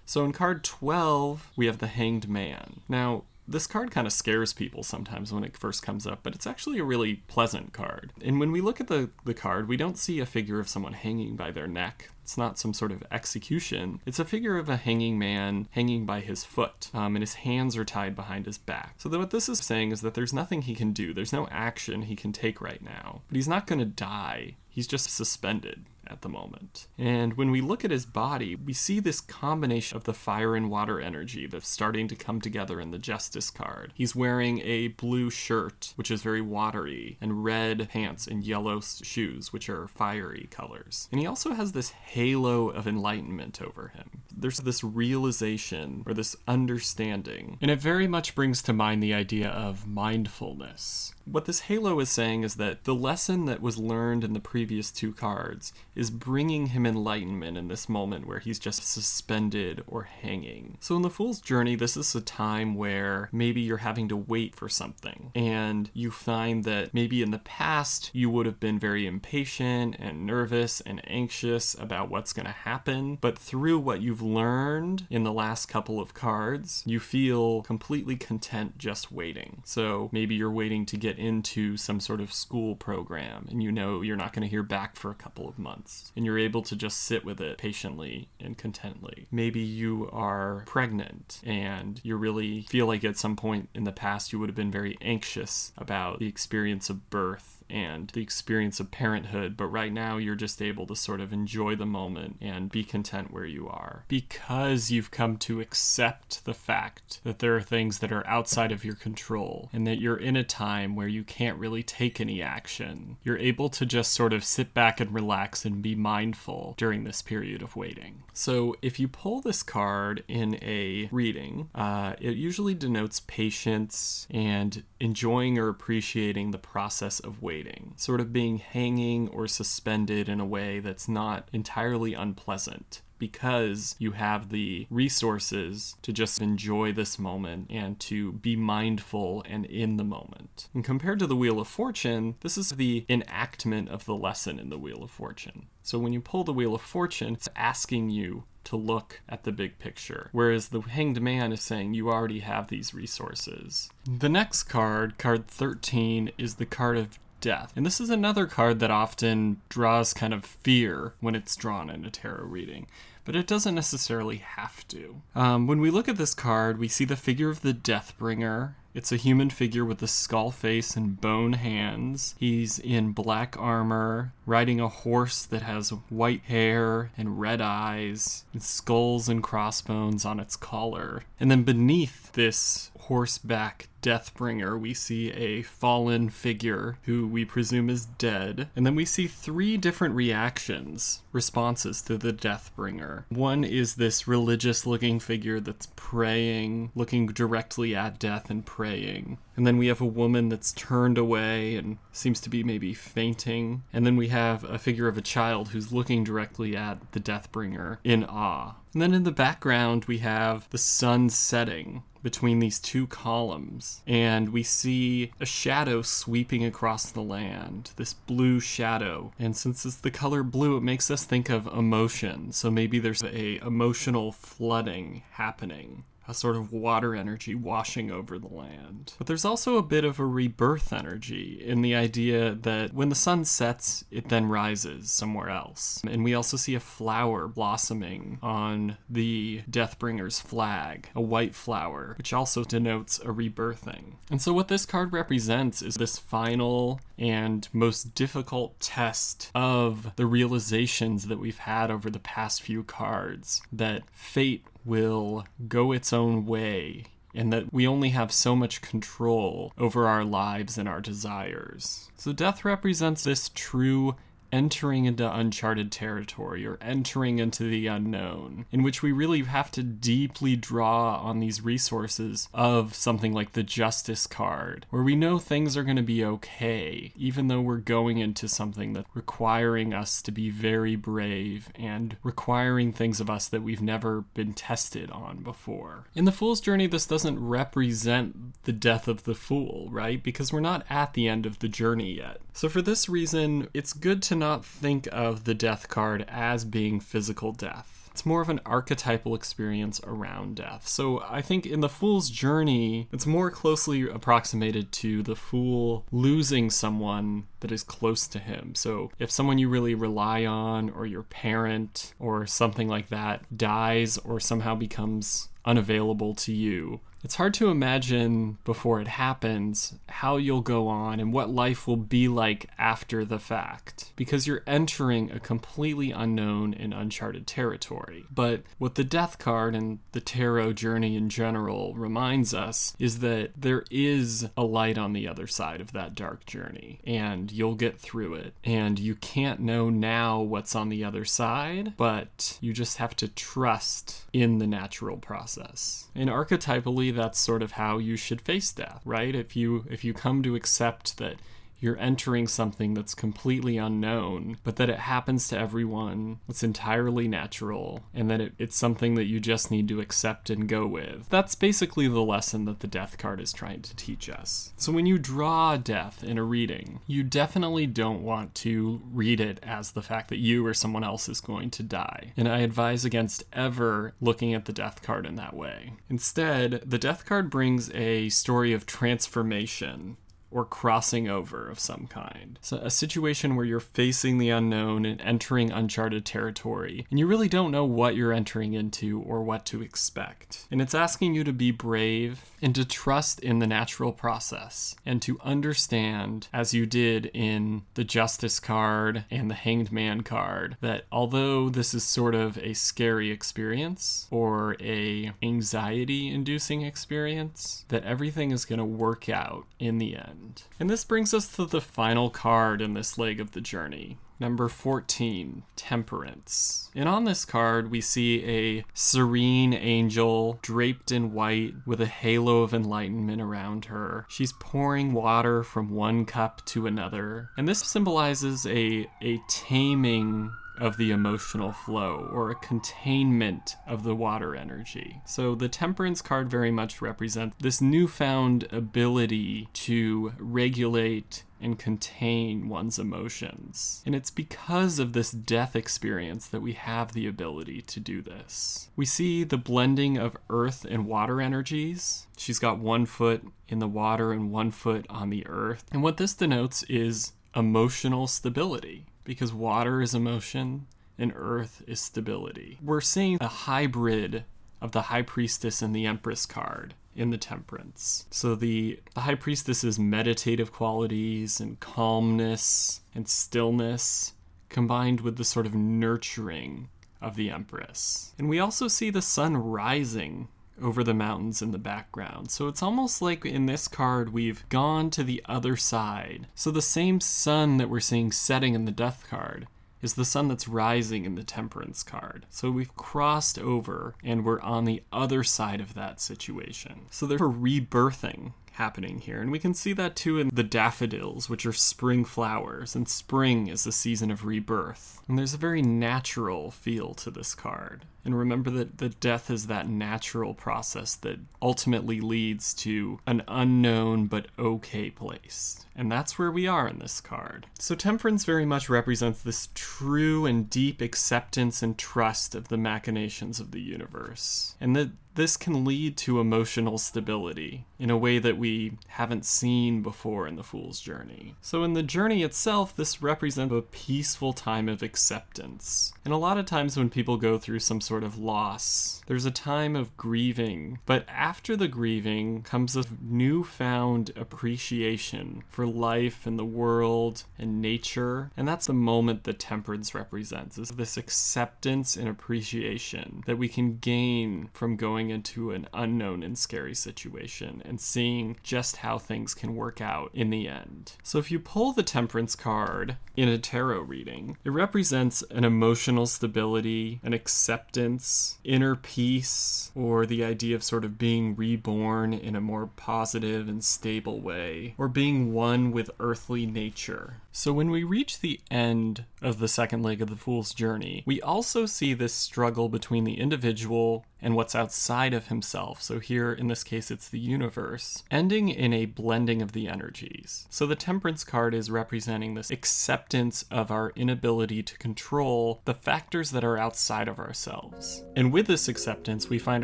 So 0.06 0.24
in 0.24 0.32
card 0.32 0.64
12, 0.64 1.52
we 1.58 1.66
have 1.66 1.80
the 1.80 1.88
Hanged 1.88 2.30
Man. 2.30 2.80
Now, 2.88 3.24
this 3.48 3.68
card 3.68 3.92
kind 3.92 4.06
of 4.06 4.14
scares 4.14 4.54
people 4.54 4.84
sometimes 4.84 5.32
when 5.32 5.44
it 5.44 5.58
first 5.58 5.82
comes 5.82 6.06
up, 6.06 6.20
but 6.24 6.36
it's 6.36 6.48
actually 6.48 6.80
a 6.80 6.84
really 6.84 7.16
pleasant 7.28 7.74
card. 7.74 8.12
And 8.24 8.40
when 8.40 8.52
we 8.52 8.62
look 8.62 8.82
at 8.82 8.88
the, 8.88 9.10
the 9.26 9.34
card, 9.34 9.68
we 9.68 9.78
don't 9.78 9.98
see 9.98 10.20
a 10.20 10.26
figure 10.26 10.60
of 10.60 10.68
someone 10.68 10.94
hanging 10.94 11.36
by 11.36 11.52
their 11.52 11.68
neck. 11.68 12.10
It's 12.24 12.38
not 12.38 12.60
some 12.60 12.74
sort 12.74 12.92
of 12.92 13.04
execution. 13.10 14.02
It's 14.06 14.20
a 14.20 14.26
figure 14.26 14.58
of 14.58 14.68
a 14.68 14.76
hanging 14.76 15.18
man 15.18 15.70
hanging 15.72 16.06
by 16.06 16.20
his 16.20 16.44
foot, 16.44 16.90
um, 16.94 17.16
and 17.16 17.24
his 17.24 17.36
hands 17.36 17.78
are 17.78 17.86
tied 17.86 18.18
behind 18.18 18.46
his 18.46 18.58
back. 18.58 18.96
So 18.98 19.10
what 19.10 19.30
this 19.30 19.48
is 19.48 19.60
saying 19.60 19.92
is 19.92 20.02
that 20.02 20.14
there's 20.14 20.34
nothing 20.34 20.64
he 20.64 20.76
can 20.76 20.92
do. 20.92 21.14
There's 21.14 21.32
no 21.32 21.48
action 21.50 22.02
he 22.02 22.18
can 22.18 22.34
take 22.34 22.60
right 22.60 22.82
now. 22.82 23.22
But 23.30 23.38
he's 23.38 23.48
not 23.48 23.66
going 23.66 23.80
to 23.80 23.86
die. 23.86 24.58
He's 24.68 24.88
just 24.88 25.10
suspended 25.10 25.86
at 26.10 26.22
the 26.22 26.30
moment. 26.30 26.88
And 26.98 27.36
when 27.36 27.52
we 27.52 27.62
look 27.62 27.86
at 27.86 27.92
his 27.92 28.06
body, 28.06 28.56
we 28.56 28.74
see 28.74 29.00
this 29.00 29.22
combination 29.22 29.98
of 29.98 30.04
the 30.04 30.14
fire 30.14 30.56
and 30.56 30.70
water 30.70 31.00
energy 31.00 31.48
that's 31.48 31.68
starting 31.68 32.08
to 32.08 32.16
come 32.16 32.42
together 32.42 32.80
in 32.80 32.92
the 32.92 33.00
Justice 33.00 33.50
card. 33.50 33.94
He's 33.96 34.16
wearing 34.16 34.62
a 34.64 34.90
blue 34.90 35.30
shirt, 35.30 35.94
which 35.96 36.12
is 36.12 36.22
very 36.22 36.42
watery, 36.42 37.18
and 37.22 37.44
red 37.44 37.90
pants 37.90 38.28
and 38.28 38.44
yellow 38.44 38.82
shoes, 38.82 39.54
which 39.54 39.70
are 39.70 39.88
fiery 39.88 40.48
colors. 40.52 41.08
And 41.12 41.20
he 41.20 41.28
also 41.28 41.54
has 41.54 41.72
this 41.72 41.92
halo 41.92 42.70
of 42.70 42.88
enlightenment 42.88 43.62
over 43.62 43.90
him. 43.90 44.24
There's 44.36 44.60
this 44.60 44.84
realization 44.84 46.04
or 46.06 46.14
this 46.14 46.36
understanding, 46.48 47.58
and 47.62 47.72
it 47.72 47.80
very 47.80 48.08
much 48.08 48.36
brings 48.36 48.62
to 48.64 48.74
mind 48.74 49.02
the 49.02 49.14
idea 49.14 49.50
of 49.50 49.88
mindfulness. 49.88 51.14
What 51.30 51.44
this 51.44 51.62
halo 51.62 52.00
is 52.00 52.10
saying 52.10 52.44
is 52.44 52.56
that 52.56 52.86
the 52.86 52.96
lesson 52.96 53.46
that 53.46 53.62
was 53.62 53.78
learned 53.78 54.24
in 54.24 54.32
the 54.32 54.40
previous 54.40 54.92
two 54.92 55.12
cards 55.12 55.74
is 55.94 56.10
bringing 56.10 56.68
him 56.68 56.86
enlightenment 56.86 57.58
in 57.58 57.68
this 57.68 57.90
moment 57.90 58.26
where 58.26 58.40
he's 58.40 58.60
just 58.60 58.88
suspended 58.88 59.84
or 59.88 60.04
hanging. 60.04 60.78
So 60.80 60.96
in 60.96 61.02
the 61.02 61.10
Fool's 61.10 61.42
Journey, 61.42 61.76
this 61.76 61.98
is 61.98 62.16
a 62.16 62.22
time 62.22 62.76
where 62.76 63.28
maybe 63.34 63.60
you're 63.60 63.78
having 63.78 64.08
to 64.08 64.16
wait 64.16 64.56
for 64.56 64.70
something, 64.70 65.32
and 65.36 65.90
you 65.94 66.12
find 66.12 66.64
that 66.64 66.94
maybe 66.94 67.22
in 67.22 67.32
the 67.32 67.40
past 67.40 68.10
you 68.14 68.30
would 68.30 68.46
have 68.46 68.62
been 68.62 68.80
very 68.80 69.06
impatient 69.06 69.98
and 70.00 70.26
nervous 70.26 70.80
and 70.82 71.02
anxious 71.10 71.76
about 71.76 72.10
what's 72.10 72.32
going 72.32 72.46
to 72.46 72.52
happen, 72.52 73.18
but 73.20 73.38
through 73.38 73.80
what 73.80 74.02
you've 74.02 74.22
learned 74.22 75.06
in 75.10 75.26
the 75.26 75.34
last 75.34 75.66
couple 75.66 76.00
of 76.00 76.14
cards, 76.14 76.84
you 76.86 77.02
feel 77.02 77.64
completely 77.64 78.16
content 78.16 78.78
just 78.78 79.12
waiting. 79.12 79.62
So 79.66 80.08
maybe 80.14 80.34
you're 80.34 80.50
waiting 80.50 80.86
to 80.86 80.96
get 80.96 81.17
into 81.18 81.78
some 81.78 82.00
sort 82.00 82.22
of 82.22 82.32
school 82.32 82.76
program 82.76 83.48
and 83.50 83.64
you 83.64 83.72
know 83.72 84.02
you're 84.02 84.16
not 84.16 84.34
going 84.34 84.44
to 84.44 84.48
hear 84.48 84.64
back 84.64 84.96
for 84.96 85.12
a 85.12 85.16
couple 85.16 85.48
of 85.48 85.58
months 85.58 86.12
and 86.16 86.26
you're 86.26 86.40
able 86.40 86.62
to 86.62 86.76
just 86.76 87.00
sit 87.00 87.26
with 87.26 87.42
it 87.42 87.58
patiently 87.58 88.30
and 88.40 88.58
contently. 88.58 89.26
Maybe 89.32 89.60
you 89.60 90.10
are 90.12 90.64
pregnant 90.66 91.42
and 91.44 92.00
you 92.04 92.16
really 92.16 92.62
feel 92.64 92.88
like 92.88 93.04
at 93.04 93.18
some 93.18 93.36
point 93.36 93.70
in 93.74 93.84
the 93.84 93.92
past 93.92 94.32
you 94.32 94.40
would 94.40 94.50
have 94.50 94.56
been 94.56 94.72
very 94.72 94.98
anxious 95.02 95.72
about 95.78 96.20
the 96.20 96.28
experience 96.28 96.90
of 96.90 97.10
birth 97.10 97.57
and 97.70 98.10
the 98.12 98.22
experience 98.22 98.80
of 98.80 98.92
parenthood, 98.92 99.58
but 99.58 99.68
right 99.68 99.92
now 99.92 100.18
you're 100.18 100.36
just 100.36 100.62
able 100.62 100.86
to 100.88 100.96
sort 100.96 101.22
of 101.22 101.34
enjoy 101.34 101.76
the 101.76 101.86
moment 101.86 102.38
and 102.42 102.72
be 102.72 102.84
content 102.84 103.32
where 103.32 103.46
you 103.46 103.68
are 103.68 104.06
because 104.08 104.92
you've 104.92 105.12
come 105.12 105.38
to 105.38 105.60
accept 105.60 106.44
the 106.46 106.54
fact 106.54 107.20
that 107.24 107.40
there 107.40 107.56
are 107.56 107.62
things 107.62 108.00
that 108.00 108.12
are 108.12 108.26
outside 108.28 108.72
of 108.72 108.86
your 108.86 108.96
control 108.96 109.70
and 109.74 109.86
that 109.86 110.00
you're 110.00 110.18
in 110.18 110.36
a 110.36 110.44
time 110.44 110.96
where 110.96 111.08
you 111.08 111.24
can't 111.24 111.60
really 111.60 111.84
take 111.84 112.22
any 112.22 112.42
action. 112.42 113.18
You're 113.24 113.38
able 113.38 113.70
to 113.70 113.86
just 113.86 114.14
sort 114.14 114.34
of 114.34 114.44
sit 114.44 114.74
back 114.74 115.00
and 115.00 115.14
relax 115.14 115.66
and 115.66 115.82
be 115.82 115.96
mindful 115.96 116.76
during 116.78 117.04
this 117.04 117.22
period 117.22 117.62
of 117.62 117.76
waiting. 117.76 118.24
So 118.34 118.76
if 118.82 119.00
you 119.00 119.08
pull 119.08 119.42
this 119.42 119.64
card 119.64 120.24
in 120.28 120.60
a 120.62 121.10
reading, 121.12 121.70
uh, 121.74 122.14
it 122.20 122.38
usually 122.38 122.76
denotes 122.76 123.22
patience 123.22 124.28
and 124.30 124.84
enjoying 125.00 125.58
or 125.58 125.70
appreciating 125.70 126.52
the 126.52 126.58
process 126.58 127.20
of 127.20 127.42
waiting 127.42 127.57
waiting, 127.58 127.94
sort 127.96 128.20
of 128.20 128.32
being 128.32 128.60
hanging 128.60 129.28
or 129.30 129.48
suspended 129.48 130.30
in 130.30 130.40
a 130.40 130.46
way 130.46 130.80
that's 130.80 131.10
not 131.10 131.50
entirely 131.52 132.14
unpleasant 132.14 133.02
because 133.18 133.96
you 133.98 134.12
have 134.12 134.50
the 134.50 134.86
resources 134.92 135.96
to 136.04 136.14
just 136.14 136.40
enjoy 136.40 136.94
this 136.94 137.18
moment 137.18 137.66
and 137.72 138.00
to 138.00 138.34
be 138.34 138.56
mindful 138.56 139.44
and 139.50 139.66
in 139.66 139.98
the 139.98 140.04
moment. 140.04 140.70
And 140.76 140.84
compared 140.84 141.18
to 141.18 141.26
the 141.26 141.36
Wheel 141.36 141.60
of 141.60 141.68
Fortune, 141.68 142.36
this 142.42 142.60
is 142.60 142.70
the 142.70 143.06
enactment 143.10 143.90
of 143.90 144.06
the 144.06 144.14
lesson 144.14 144.60
in 144.60 144.70
the 144.70 144.78
Wheel 144.78 145.04
of 145.04 145.10
Fortune. 145.10 145.66
So 145.82 145.98
when 145.98 146.14
you 146.14 146.22
pull 146.22 146.44
the 146.44 146.54
Wheel 146.54 146.76
of 146.76 146.82
Fortune, 146.82 147.34
it's 147.34 147.50
asking 147.56 148.12
you 148.12 148.44
to 148.66 148.76
look 148.76 149.22
at 149.30 149.46
the 149.46 149.52
big 149.54 149.80
picture. 149.80 150.30
Whereas 150.34 150.68
the 150.68 150.82
Hanged 150.82 151.22
Man 151.22 151.54
is 151.54 151.62
saying 151.62 151.94
you 151.94 152.10
already 152.10 152.40
have 152.40 152.68
these 152.68 152.94
resources. 152.94 153.90
The 154.06 154.28
next 154.28 154.64
card, 154.64 155.18
card 155.18 155.48
13, 155.48 156.32
is 156.38 156.56
the 156.56 156.66
card 156.66 156.98
of 156.98 157.18
death. 157.42 157.74
And 157.76 157.86
this 157.86 158.00
is 158.00 158.10
another 158.10 158.46
card 158.46 158.80
that 158.80 158.92
often 158.92 159.62
draws 159.70 160.14
kind 160.14 160.34
of 160.34 160.46
fear 160.46 161.14
when 161.20 161.36
it's 161.36 161.56
drawn 161.56 161.90
in 161.90 162.06
a 162.06 162.12
tarot 162.12 162.46
reading. 162.46 162.88
But 163.26 163.36
it 163.36 163.48
doesn't 163.48 163.76
necessarily 163.76 164.38
have 164.38 164.88
to. 164.88 165.22
Um, 165.36 165.68
when 165.68 165.82
we 165.82 165.92
look 165.92 166.08
at 166.08 166.18
this 166.18 166.34
card, 166.34 166.80
we 166.80 166.88
see 166.88 167.04
the 167.04 167.18
figure 167.18 167.50
of 167.50 167.62
the 167.62 167.74
Deathbringer 167.74 168.76
it's 168.98 169.12
a 169.12 169.16
human 169.16 169.52
figure 169.52 169.86
with 169.86 170.02
a 170.02 170.08
skull 170.08 170.50
face 170.50 170.96
and 170.96 171.22
bone 171.22 171.54
hands. 171.54 172.34
He's 172.40 172.80
in 172.80 173.12
black 173.12 173.56
armor, 173.56 174.34
riding 174.48 174.80
a 174.80 174.90
horse 174.90 175.46
that 175.46 175.62
has 175.62 175.92
white 176.10 176.42
hair 176.46 177.12
and 177.16 177.40
red 177.40 177.62
eyes, 177.62 178.46
and 178.54 178.64
skulls 178.64 179.30
and 179.30 179.44
crossbones 179.44 180.26
on 180.26 180.40
its 180.40 180.56
collar. 180.56 181.22
And 181.40 181.52
then 181.52 181.62
beneath 181.62 182.32
this 182.32 182.90
horseback 183.02 183.90
Deathbringer, 184.02 184.80
we 184.80 184.94
see 184.94 185.32
a 185.32 185.64
fallen 185.64 186.30
figure 186.30 186.98
who 187.04 187.28
we 187.28 187.44
presume 187.44 187.90
is 187.90 188.06
dead. 188.06 188.70
And 188.76 188.86
then 188.86 188.96
we 188.96 189.06
see 189.06 189.28
three 189.28 189.76
different 189.76 190.16
reactions, 190.16 191.24
responses 191.32 192.02
to 192.04 192.18
the 192.18 192.32
Deathbringer. 192.32 193.26
One 193.30 193.64
is 193.64 193.96
this 193.96 194.28
religious 194.28 194.86
looking 194.86 195.20
figure 195.20 195.60
that's 195.60 195.90
praying, 195.96 196.92
looking 196.96 197.28
directly 197.28 197.96
at 197.96 198.20
death 198.20 198.50
and 198.50 198.66
praying. 198.66 199.40
And 199.58 199.66
then 199.66 199.78
we 199.78 199.88
have 199.88 200.00
a 200.00 200.06
woman 200.06 200.50
that's 200.50 200.72
turned 200.72 201.18
away 201.18 201.76
and 201.76 201.98
seems 202.12 202.40
to 202.42 202.50
be 202.50 202.64
maybe 202.64 202.94
fainting. 202.94 203.84
And 203.92 204.06
then 204.06 204.16
we 204.16 204.28
have 204.30 204.64
a 204.64 204.78
figure 204.78 205.08
of 205.08 205.18
a 205.18 205.22
child 205.22 205.70
who's 205.70 205.92
looking 205.92 206.24
directly 206.24 206.78
at 206.78 207.12
the 207.12 207.20
Deathbringer 207.20 207.98
in 208.04 208.24
awe. 208.24 208.76
And 208.94 209.02
then 209.02 209.14
in 209.14 209.24
the 209.24 209.32
background, 209.32 210.06
we 210.06 210.20
have 210.20 210.70
the 210.70 210.78
sun 210.78 211.30
setting 211.30 212.04
between 212.28 212.60
these 212.60 212.78
two 212.78 213.08
columns, 213.08 214.02
and 214.06 214.50
we 214.50 214.62
see 214.62 215.32
a 215.40 215.46
shadow 215.46 216.02
sweeping 216.02 216.66
across 216.66 217.10
the 217.10 217.22
land, 217.22 217.92
this 217.96 218.12
blue 218.12 218.60
shadow. 218.60 219.32
And 219.40 219.56
since 219.56 219.86
it's 219.86 219.96
the 219.96 220.12
color 220.12 220.44
blue, 220.44 220.76
it 220.76 220.84
makes 220.84 221.10
us 221.10 221.24
think 221.24 221.50
of 221.50 221.68
emotion. 221.68 222.52
So 222.52 222.70
maybe 222.70 223.00
there's 223.00 223.24
a 223.24 223.66
emotional 223.66 224.34
flooding 224.34 225.24
happening 225.32 226.04
a 226.28 226.34
sort 226.34 226.56
of 226.56 226.72
water 226.72 227.16
energy 227.16 227.56
washing 227.56 228.12
over 228.12 228.38
the 228.38 228.48
land. 228.48 229.14
But 229.18 229.28
there's 229.28 229.46
also 229.46 229.78
a 229.78 229.84
bit 229.84 230.04
of 230.04 230.20
a 230.20 230.26
rebirth 230.26 230.92
energy 230.92 231.62
in 231.64 231.82
the 231.82 231.96
idea 231.96 232.54
that 232.54 232.94
when 232.94 233.10
the 233.10 233.16
sun 233.16 233.46
sets, 233.46 234.04
it 234.12 234.30
then 234.30 234.48
rises 234.48 235.12
somewhere 235.12 235.50
else. 235.50 236.02
And 236.08 236.24
we 236.24 236.34
also 236.34 236.58
see 236.58 236.76
a 236.76 236.80
flower 236.80 237.48
blossoming 237.48 238.40
on 238.42 238.98
the 239.10 239.62
Deathbringer's 239.70 240.40
flag, 240.40 241.10
a 241.16 241.22
white 241.22 241.56
flower, 241.56 242.16
which 242.18 242.34
also 242.34 242.64
denotes 242.64 243.20
a 243.20 243.28
rebirthing. 243.28 244.16
And 244.30 244.42
so 244.42 244.54
what 244.54 244.68
this 244.68 244.86
card 244.86 245.14
represents 245.14 245.82
is 245.82 245.96
this 245.96 246.18
final 246.18 247.00
and 247.18 247.68
most 247.74 248.14
difficult 248.14 248.80
test 248.80 249.50
of 249.56 250.16
the 250.16 250.26
realizations 250.26 251.28
that 251.28 251.40
we've 251.40 251.58
had 251.60 251.90
over 251.90 252.10
the 252.10 252.20
past 252.20 252.62
few 252.62 252.84
cards 252.84 253.62
that 253.72 254.04
fate 254.12 254.66
will 254.88 255.46
go 255.68 255.92
its 255.92 256.14
own 256.14 256.46
way 256.46 257.04
and 257.36 257.54
that 257.54 257.72
we 257.72 257.86
only 257.86 258.10
have 258.10 258.32
so 258.32 258.56
much 258.56 258.82
control 258.82 259.72
over 259.78 260.08
our 260.08 260.24
lives 260.24 260.78
and 260.78 260.90
our 260.90 261.02
desires. 261.02 262.10
So, 262.16 262.34
death 262.34 262.66
represents 262.66 263.24
this 263.24 263.52
true 263.54 264.16
entering 264.52 265.06
into 265.06 265.30
uncharted 265.32 265.92
territory 265.92 266.66
or 266.66 266.78
entering 266.82 267.40
into 267.40 267.64
the 267.64 267.88
unknown, 267.88 268.66
in 268.72 268.84
which 268.84 269.02
we 269.02 269.12
really 269.12 269.44
have 269.44 269.72
to 269.72 269.84
deeply 269.84 270.56
draw 270.56 271.18
on 271.18 271.40
these 271.40 271.62
resources 271.62 272.50
of 272.54 272.94
something 272.94 273.34
like 273.34 273.54
the 273.54 273.64
Justice 273.64 274.28
card, 274.28 274.86
where 274.90 275.04
we 275.04 275.16
know 275.16 275.38
things 275.38 275.76
are 275.76 275.84
going 275.84 275.98
to 275.98 276.04
be 276.04 276.24
okay, 276.24 277.12
even 277.16 277.48
though 277.48 277.62
we're 277.62 277.78
going 277.78 278.18
into 278.18 278.48
something 278.48 278.94
that's 278.94 279.08
requiring 279.14 279.94
us 279.94 280.22
to 280.22 280.32
be 280.32 280.50
very 280.50 280.96
brave 280.96 281.70
and 281.76 282.18
requiring 282.24 282.92
things 282.92 283.20
of 283.20 283.30
us 283.30 283.48
that 283.48 283.64
we've 283.64 283.82
never 283.82 284.22
been 284.34 284.54
tested 284.54 285.10
on 285.12 285.38
before. 285.38 286.06
In 286.16 286.26
the 286.26 286.32
Fool's 286.32 286.62
Journey, 286.62 286.88
this 286.88 287.06
doesn't 287.06 287.40
represent 287.40 288.64
the 288.64 288.74
death 288.74 289.08
of 289.08 289.24
the 289.24 289.36
Fool, 289.36 289.88
right? 289.92 290.22
Because 290.22 290.52
we're 290.52 290.60
not 290.60 290.86
at 290.90 291.14
the 291.14 291.28
end 291.28 291.46
of 291.46 291.60
the 291.60 291.68
journey 291.68 292.14
yet. 292.14 292.42
So, 292.58 292.70
for 292.70 292.82
this 292.82 293.08
reason, 293.08 293.68
it's 293.76 293.94
good 293.94 294.24
to 294.24 294.36
not 294.36 294.66
think 294.66 295.08
of 295.12 295.44
the 295.44 295.54
death 295.54 295.90
card 295.90 296.26
as 296.28 296.66
being 296.66 297.00
physical 297.00 297.52
death. 297.52 298.10
It's 298.10 298.26
more 298.26 298.42
of 298.42 298.50
an 298.50 298.62
archetypal 298.66 299.36
experience 299.36 300.02
around 300.04 300.56
death. 300.56 300.88
So 300.88 301.24
I 301.30 301.44
think 301.44 301.68
in 301.68 301.82
the 301.82 301.88
Fool's 301.88 302.32
journey, 302.32 303.10
it's 303.12 303.28
more 303.28 303.52
closely 303.52 304.10
approximated 304.10 304.92
to 304.94 305.22
the 305.22 305.36
Fool 305.36 306.04
losing 306.12 306.72
someone 306.72 307.46
that 307.60 307.72
is 307.72 307.84
close 307.84 308.26
to 308.30 308.40
him. 308.40 308.74
So 308.74 309.12
if 309.20 309.30
someone 309.30 309.60
you 309.60 309.70
really 309.70 309.94
rely 309.94 310.44
on, 310.44 310.90
or 310.90 311.06
your 311.06 311.22
parent, 311.22 312.16
or 312.18 312.48
something 312.48 312.88
like 312.88 313.10
that 313.10 313.56
dies 313.56 314.18
or 314.18 314.40
somehow 314.40 314.74
becomes 314.74 315.50
unavailable 315.64 316.34
to 316.34 316.52
you, 316.52 317.02
it's 317.28 317.36
hard 317.36 317.54
to 317.54 317.70
imagine 317.70 318.58
before 318.64 319.02
it 319.02 319.08
happens 319.10 319.94
how 320.08 320.38
you'll 320.38 320.62
go 320.62 320.88
on 320.88 321.20
and 321.20 321.34
what 321.34 321.50
life 321.50 321.86
will 321.86 321.98
be 321.98 322.30
like 322.30 322.70
after 322.80 323.26
the 323.26 323.38
fact 323.38 324.14
because 324.16 324.48
you're 324.48 324.64
entering 324.66 325.30
a 325.32 325.40
completely 325.42 326.12
unknown 326.12 326.74
and 326.74 326.94
uncharted 326.94 327.46
territory. 327.46 328.24
But 328.34 328.64
what 328.78 328.96
the 328.96 329.04
death 329.04 329.40
card 329.40 329.76
and 329.76 330.00
the 330.14 330.22
tarot 330.22 330.72
journey 330.74 331.18
in 331.18 331.28
general 331.28 331.94
reminds 331.96 332.54
us 332.54 332.96
is 332.98 333.20
that 333.20 333.52
there 333.58 333.84
is 333.92 334.48
a 334.56 334.64
light 334.64 334.98
on 334.98 335.12
the 335.12 335.28
other 335.28 335.48
side 335.48 335.82
of 335.82 335.92
that 335.92 336.16
dark 336.16 336.46
journey 336.46 337.02
and 337.06 337.52
you'll 337.52 337.76
get 337.76 338.00
through 338.00 338.36
it. 338.36 338.54
And 338.64 338.98
you 338.98 339.16
can't 339.16 339.60
know 339.60 339.90
now 339.90 340.40
what's 340.40 340.78
on 340.78 340.88
the 340.88 341.04
other 341.04 341.26
side, 341.26 341.92
but 341.98 342.58
you 342.62 342.72
just 342.72 343.00
have 343.00 343.18
to 343.18 343.28
trust 343.28 344.24
in 344.32 344.60
the 344.60 344.68
natural 344.68 345.18
process. 345.18 346.08
And 346.16 346.30
archetypally, 346.30 347.17
that's 347.18 347.40
sort 347.40 347.62
of 347.62 347.74
how 347.74 347.98
you 347.98 348.16
should 348.16 348.40
face 348.42 348.72
death, 348.72 349.02
right? 349.04 349.36
If 349.36 349.56
you 349.56 349.86
if 349.90 350.04
you 350.04 350.14
come 350.14 350.44
to 350.44 350.56
accept 350.56 351.18
that 351.18 351.36
you're 351.80 351.98
entering 351.98 352.48
something 352.48 352.94
that's 352.94 353.14
completely 353.14 353.78
unknown, 353.78 354.58
but 354.64 354.78
that 354.78 354.90
it 354.90 355.00
happens 355.00 355.48
to 355.48 355.58
everyone. 355.58 356.40
It's 356.48 356.64
entirely 356.64 357.28
natural, 357.28 358.04
and 358.14 358.30
that 358.30 358.42
it, 358.42 358.54
it's 358.58 358.76
something 358.76 359.16
that 359.16 359.26
you 359.26 359.40
just 359.40 359.72
need 359.72 359.88
to 359.90 360.02
accept 360.02 360.50
and 360.50 360.68
go 360.68 360.88
with. 360.88 361.30
That's 361.30 361.56
basically 361.56 362.08
the 362.08 362.22
lesson 362.22 362.66
that 362.66 362.80
the 362.80 362.88
death 362.88 363.18
card 363.18 363.40
is 363.40 363.54
trying 363.54 363.82
to 363.84 363.96
teach 363.96 364.30
us. 364.30 364.74
So 364.78 364.92
when 364.92 365.06
you 365.06 365.18
draw 365.18 365.78
death 365.78 366.24
in 366.24 366.38
a 366.38 366.44
reading, 366.44 367.00
you 367.08 367.24
definitely 367.24 367.88
don't 367.88 368.24
want 368.24 368.56
to 368.56 369.02
read 369.12 369.40
it 369.40 369.60
as 369.64 369.92
the 369.92 370.02
fact 370.02 370.30
that 370.30 370.38
you 370.38 370.66
or 370.66 370.74
someone 370.74 371.04
else 371.04 371.30
is 371.30 371.42
going 371.42 371.70
to 371.72 371.84
die. 371.84 372.34
And 372.36 372.48
I 372.48 372.60
advise 372.60 373.06
against 373.06 373.44
ever 373.54 374.14
looking 374.20 374.54
at 374.54 374.66
the 374.66 374.74
death 374.74 375.02
card 375.02 375.26
in 375.26 375.36
that 375.36 375.54
way. 375.54 375.94
Instead, 376.10 376.82
the 376.86 376.98
death 376.98 377.26
card 377.26 377.50
brings 377.50 377.92
a 377.94 378.30
story 378.30 378.74
of 378.74 378.86
transformation 378.86 380.18
or 380.52 380.66
crossing 380.66 381.28
over 381.28 381.68
of 381.68 381.80
some 381.80 382.08
kind. 382.08 382.58
So, 382.62 382.78
a 382.78 382.90
situation 382.90 383.56
where 383.56 383.66
you're 383.66 383.80
facing 383.80 384.38
the 384.38 384.50
unknown 384.50 385.06
and 385.06 385.22
entering 385.22 385.72
uncharted 385.72 386.26
territory, 386.26 387.06
and 387.10 387.20
you 387.20 387.28
really 387.28 387.50
don't 387.50 387.72
know 387.72 387.86
what 387.86 388.16
you're 388.16 388.34
entering 388.34 388.74
into 388.74 389.22
or 389.22 389.44
what 389.44 389.66
to 389.68 389.82
expect. 389.82 390.66
And 390.72 390.82
it's 390.82 390.96
asking 390.96 391.34
you 391.34 391.44
to 391.44 391.54
be 391.54 391.72
brave 391.72 392.46
and 392.62 392.74
to 392.76 392.86
trust 392.86 393.40
in 393.40 393.60
the 393.60 393.68
natural 393.68 394.12
process 394.12 394.96
and 395.06 395.22
to 395.22 395.40
understand, 395.44 396.48
as 396.54 396.74
you 396.74 396.86
did 396.86 397.30
in 397.34 397.84
the 397.96 398.04
Justice 398.04 398.60
card 398.60 399.26
and 399.30 399.50
the 399.50 399.56
Hanged 399.56 399.92
Man 399.92 400.22
card, 400.22 400.78
that 400.82 401.06
although 401.12 401.70
this 401.70 401.94
is 401.94 402.04
sort 402.04 402.36
of 402.36 402.58
a 402.60 402.74
scary 402.74 403.32
experience 403.32 404.28
or 404.32 404.76
a 404.80 405.32
anxiety 405.44 406.30
inducing 406.30 406.82
experience, 406.82 407.86
that 407.90 408.04
everything 408.04 408.52
is 408.52 408.66
going 408.66 408.80
to 408.80 408.86
work 408.86 409.30
out 409.30 409.66
in 409.80 409.98
the 409.98 410.16
end 410.16 410.47
And 410.80 410.90
this 410.90 411.04
brings 411.04 411.34
us 411.34 411.48
to 411.56 411.66
the 411.66 411.82
final 411.82 412.30
card 412.30 412.82
in 412.82 412.94
this 412.94 413.18
leg 413.18 413.40
of 413.40 413.52
the 413.52 413.62
journey. 413.62 414.18
Number 414.40 414.70
14, 414.70 415.64
Temperance. 415.76 416.92
And 416.94 417.10
on 417.10 417.24
this 417.24 417.44
card, 417.44 417.90
we 417.90 418.02
see 418.02 418.44
a 418.46 418.86
serene 418.94 419.74
angel 419.74 420.60
draped 420.62 421.12
in 421.12 421.34
white 421.34 421.74
with 421.88 422.00
a 422.02 422.06
halo 422.06 422.62
of 422.62 422.74
enlightenment 422.74 423.42
around 423.42 423.86
her. 423.86 424.28
She's 424.30 424.54
pouring 424.54 425.14
water 425.14 425.64
from 425.64 425.90
one 425.90 426.26
cup 426.26 426.64
to 426.68 426.86
another. 426.86 427.50
And 427.58 427.68
this 427.68 427.80
symbolizes 427.80 428.68
a, 428.68 429.10
a 429.22 429.40
taming 429.50 430.52
of 430.80 430.98
the 430.98 431.12
emotional 431.12 431.72
flow 431.72 432.30
or 432.32 432.50
a 432.50 432.56
containment 432.56 433.76
of 433.88 434.04
the 434.04 434.16
water 434.16 434.56
energy. 434.56 435.22
So 435.26 435.56
the 435.56 435.70
temperance 435.70 436.22
card 436.22 436.50
very 436.50 436.72
much 436.72 437.02
represents 437.02 437.56
this 437.60 437.82
newfound 437.82 438.68
ability 438.72 439.70
to 439.74 440.34
regulate 440.38 441.44
and 441.60 441.80
contain 441.80 442.70
one's 442.70 443.00
emotions. 443.00 444.04
And 444.06 444.14
it's 444.14 444.30
because 444.30 445.00
of 445.00 445.14
this 445.14 445.32
death 445.32 445.76
experience 445.76 446.48
that 446.48 446.62
we 446.62 446.74
have 446.74 447.14
the 447.14 447.28
ability 447.28 447.82
to 447.82 448.00
do 448.00 448.22
this. 448.22 448.90
We 448.96 449.06
see 449.06 449.44
the 449.44 449.58
blending 449.58 450.18
of 450.18 450.38
earth 450.50 450.86
and 450.88 451.08
water 451.08 451.42
energies. 451.42 452.28
She's 452.38 452.60
got 452.60 452.80
one 452.80 453.06
foot 453.06 453.44
in 453.68 453.80
the 453.80 453.88
water 453.88 454.32
and 454.32 454.52
one 454.52 454.72
foot 454.72 455.06
on 455.10 455.30
the 455.30 455.46
earth. 455.48 455.86
And 455.92 456.04
what 456.04 456.18
this 456.18 456.36
denotes 456.36 456.84
is 456.84 457.34
emotional 457.56 458.28
stability 458.28 459.08
because 459.28 459.54
water 459.54 460.02
is 460.02 460.16
emotion 460.16 460.88
and 461.20 461.34
earth 461.36 461.84
is 461.86 462.00
stability. 462.00 462.80
We're 462.82 463.02
seeing 463.02 463.38
a 463.42 463.48
hybrid 463.48 464.46
of 464.80 464.94
the 464.94 465.04
High 465.04 465.22
Priestess 465.22 465.82
and 465.82 465.94
the 465.94 466.06
Empress 466.06 466.46
card 466.46 466.94
in 467.14 467.30
the 467.30 467.38
Temperance. 467.38 468.26
So 468.32 468.56
the, 468.56 469.02
the 469.16 469.22
High 469.22 469.36
Priestess's 469.36 470.00
meditative 470.00 470.72
qualities 470.72 471.60
and 471.60 471.78
calmness 471.82 473.02
and 473.14 473.28
stillness 473.28 474.32
combined 474.70 475.20
with 475.20 475.36
the 475.36 475.44
sort 475.44 475.66
of 475.66 475.76
nurturing 475.76 476.88
of 477.22 477.36
the 477.36 477.50
Empress. 477.50 478.34
And 478.40 478.48
we 478.48 478.60
also 478.60 478.88
see 478.88 479.10
the 479.10 479.22
sun 479.22 479.58
rising 479.58 480.48
over 480.82 481.04
the 481.04 481.14
mountains 481.14 481.62
in 481.62 481.72
the 481.72 481.78
background. 481.78 482.52
So 482.52 482.68
it's 482.68 482.84
almost 482.84 483.22
like 483.22 483.46
in 483.46 483.66
this 483.66 483.88
card 483.88 484.34
we've 484.34 484.68
gone 484.70 485.10
to 485.12 485.24
the 485.24 485.42
other 485.46 485.76
side. 485.76 486.48
So 486.56 486.72
the 486.72 486.82
same 486.82 487.20
sun 487.20 487.78
that 487.78 487.90
we're 487.90 488.00
seeing 488.00 488.32
setting 488.32 488.74
in 488.74 488.86
the 488.86 488.92
death 488.92 489.26
card 489.30 489.68
is 490.02 490.14
the 490.14 490.26
sun 490.26 490.48
that's 490.48 490.68
rising 490.68 491.26
in 491.26 491.36
the 491.36 491.44
temperance 491.44 492.04
card. 492.04 492.46
So 492.50 492.70
we've 492.70 492.96
crossed 492.96 493.58
over 493.58 494.16
and 494.24 494.46
we're 494.46 494.62
on 494.62 494.86
the 494.86 495.04
other 495.12 495.44
side 495.44 495.82
of 495.82 495.96
that 495.96 496.22
situation. 496.22 497.08
So 497.10 497.26
there's 497.26 497.42
a 497.42 497.46
rebirthing 497.46 498.54
happening 498.78 499.20
here. 499.20 499.42
And 499.42 499.52
we 499.52 499.60
can 499.60 499.74
see 499.74 499.94
that 499.94 500.16
too 500.16 500.40
in 500.40 500.50
the 500.54 500.64
daffodils, 500.64 501.50
which 501.50 501.66
are 501.66 501.74
spring 501.74 502.24
flowers, 502.24 502.96
and 502.96 503.10
spring 503.10 503.68
is 503.68 503.84
the 503.84 503.92
season 503.92 504.32
of 504.32 504.46
rebirth. 504.46 505.20
And 505.28 505.38
there's 505.38 505.54
a 505.54 505.58
very 505.58 505.82
natural 505.82 506.72
feel 506.72 507.14
to 507.16 507.32
this 507.32 507.54
card. 507.54 508.06
And 508.24 508.38
remember 508.38 508.70
that 508.72 508.98
the 508.98 509.10
death 509.10 509.50
is 509.50 509.68
that 509.68 509.88
natural 509.88 510.54
process 510.54 511.16
that 511.16 511.40
ultimately 511.62 512.20
leads 512.20 512.74
to 512.76 513.20
an 513.26 513.42
unknown 513.48 514.28
but 514.28 514.48
okay 514.60 515.10
place. 515.10 515.86
And 515.96 516.12
that's 516.12 516.38
where 516.38 516.52
we 516.52 516.68
are 516.68 516.88
in 516.88 517.00
this 517.00 517.22
card. 517.22 517.66
So 517.80 517.96
temperance 517.96 518.46
very 518.46 518.66
much 518.66 518.90
represents 518.90 519.42
this 519.42 519.70
true 519.74 520.46
and 520.46 520.70
deep 520.70 521.02
acceptance 521.02 521.82
and 521.82 521.98
trust 521.98 522.54
of 522.54 522.68
the 522.68 522.78
machinations 522.78 523.60
of 523.60 523.72
the 523.72 523.82
universe. 523.82 524.76
And 524.80 524.96
the 524.96 525.14
this 525.38 525.56
can 525.56 525.86
lead 525.86 526.18
to 526.18 526.40
emotional 526.40 526.98
stability 526.98 527.86
in 528.00 528.10
a 528.10 528.18
way 528.18 528.40
that 528.40 528.58
we 528.58 528.98
haven't 529.08 529.46
seen 529.46 530.02
before 530.02 530.48
in 530.48 530.56
the 530.56 530.64
Fool's 530.64 531.00
Journey. 531.00 531.56
So, 531.62 531.84
in 531.84 531.94
the 531.94 532.04
journey 532.04 532.44
itself, 532.44 532.96
this 532.96 533.22
represents 533.22 533.74
a 533.74 533.82
peaceful 533.82 534.52
time 534.52 534.90
of 534.90 535.02
acceptance. 535.02 536.12
And 536.26 536.34
a 536.34 536.38
lot 536.38 536.58
of 536.58 536.66
times 536.66 536.98
when 536.98 537.10
people 537.10 537.38
go 537.38 537.58
through 537.58 537.80
some 537.80 538.02
sort 538.02 538.24
of 538.24 538.38
loss, 538.38 539.22
there's 539.28 539.46
a 539.46 539.52
time 539.52 539.96
of 539.96 540.16
grieving, 540.18 541.00
but 541.06 541.26
after 541.30 541.76
the 541.76 541.88
grieving 541.88 542.64
comes 542.64 542.96
a 542.96 543.06
newfound 543.22 544.32
appreciation 544.36 545.64
for 545.70 545.86
life 545.86 546.46
and 546.46 546.58
the 546.58 546.66
world 546.66 547.44
and 547.60 547.82
nature. 547.82 548.52
And 548.58 548.68
that's 548.68 548.88
the 548.88 548.94
moment 548.94 549.44
that 549.44 549.60
temperance 549.60 550.16
represents 550.16 550.78
is 550.78 550.90
this 550.90 551.16
acceptance 551.16 552.18
and 552.18 552.28
appreciation 552.28 553.44
that 553.46 553.58
we 553.58 553.70
can 553.70 553.98
gain 553.98 554.70
from 554.74 554.96
going 554.96 555.27
into 555.30 555.72
an 555.72 555.88
unknown 555.94 556.44
and 556.44 556.58
scary 556.58 556.96
situation 556.96 557.82
and 557.86 558.00
seeing 558.00 558.58
just 558.64 558.98
how 558.98 559.18
things 559.18 559.54
can 559.54 559.76
work 559.76 560.02
out 560.02 560.32
in 560.34 560.50
the 560.50 560.68
end. 560.68 561.14
So 561.24 561.40
if 561.40 561.52
you 561.52 561.60
pull 561.60 561.94
the 561.94 562.04
temperance 562.04 562.56
card 562.56 563.18
in 563.36 563.50
a 563.50 563.58
tarot 563.58 564.02
reading, 564.02 564.58
it 564.64 564.70
represents 564.70 565.44
an 565.52 565.64
emotional 565.64 566.26
stability, 566.26 567.20
an 567.24 567.34
acceptance, 567.34 568.58
inner 568.64 568.96
peace, 568.96 569.92
or 569.96 570.26
the 570.26 570.44
idea 570.44 570.76
of 570.76 570.84
sort 570.84 571.06
of 571.06 571.18
being 571.18 571.56
reborn 571.56 572.34
in 572.34 572.56
a 572.56 572.62
more 572.62 572.88
positive 572.88 573.68
and 573.68 573.84
stable 573.84 574.42
way, 574.42 574.96
or 574.98 575.08
being 575.08 575.54
one 575.54 575.92
with 575.92 576.12
earthly 576.20 576.66
nature. 576.66 577.42
So 577.58 577.74
when 577.74 577.90
we 577.90 578.04
reach 578.04 578.40
the 578.40 578.60
end 578.70 579.26
of 579.42 579.58
the 579.58 579.68
second 579.68 580.04
leg 580.04 580.22
of 580.22 580.30
the 580.30 580.36
Fool's 580.36 580.76
journey, 580.76 581.24
we 581.26 581.42
also 581.42 581.88
see 581.88 582.14
this 582.14 582.32
struggle 582.32 582.88
between 582.88 583.24
the 583.24 583.40
individual 583.40 584.28
and 584.40 584.56
what's 584.56 584.76
outside 584.76 585.34
of 585.34 585.48
himself. 585.48 586.00
So 586.00 586.20
here, 586.20 586.54
in 586.54 586.68
this 586.68 586.84
case, 586.84 587.10
it's 587.10 587.28
the 587.28 587.40
universe, 587.40 588.22
ending 588.30 588.70
in 588.70 588.94
a 588.94 589.08
blending 589.08 589.64
of 589.64 589.72
the 589.72 589.88
energies. 589.88 590.68
So 590.70 590.86
the 590.86 590.96
Temperance 590.96 591.44
card 591.44 591.74
is 591.74 591.90
representing 591.90 592.54
this 592.54 592.70
acceptance 592.70 593.66
of 593.72 593.90
our 593.90 594.12
inability 594.16 594.84
to 594.84 594.98
control 595.00 595.82
the 595.86 595.96
factors 595.96 596.52
that 596.52 596.64
are 596.64 596.78
outside 596.78 597.28
of 597.28 597.40
ourselves. 597.40 598.24
And 598.36 598.54
with 598.54 598.68
this 598.68 598.88
acceptance, 598.88 599.50
we 599.50 599.58
find 599.58 599.84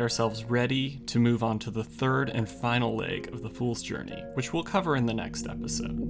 ourselves 0.00 0.44
ready 0.44 1.00
to 1.06 1.18
move 1.18 1.42
on 1.42 1.58
to 1.58 1.72
the 1.72 1.82
third 1.82 2.30
and 2.30 2.48
final 2.48 2.94
leg 2.94 3.34
of 3.34 3.42
the 3.42 3.50
Fool's 3.50 3.82
journey, 3.82 4.22
which 4.34 4.52
we'll 4.52 4.62
cover 4.62 4.94
in 4.94 5.06
the 5.06 5.12
next 5.12 5.48
episode. 5.48 6.08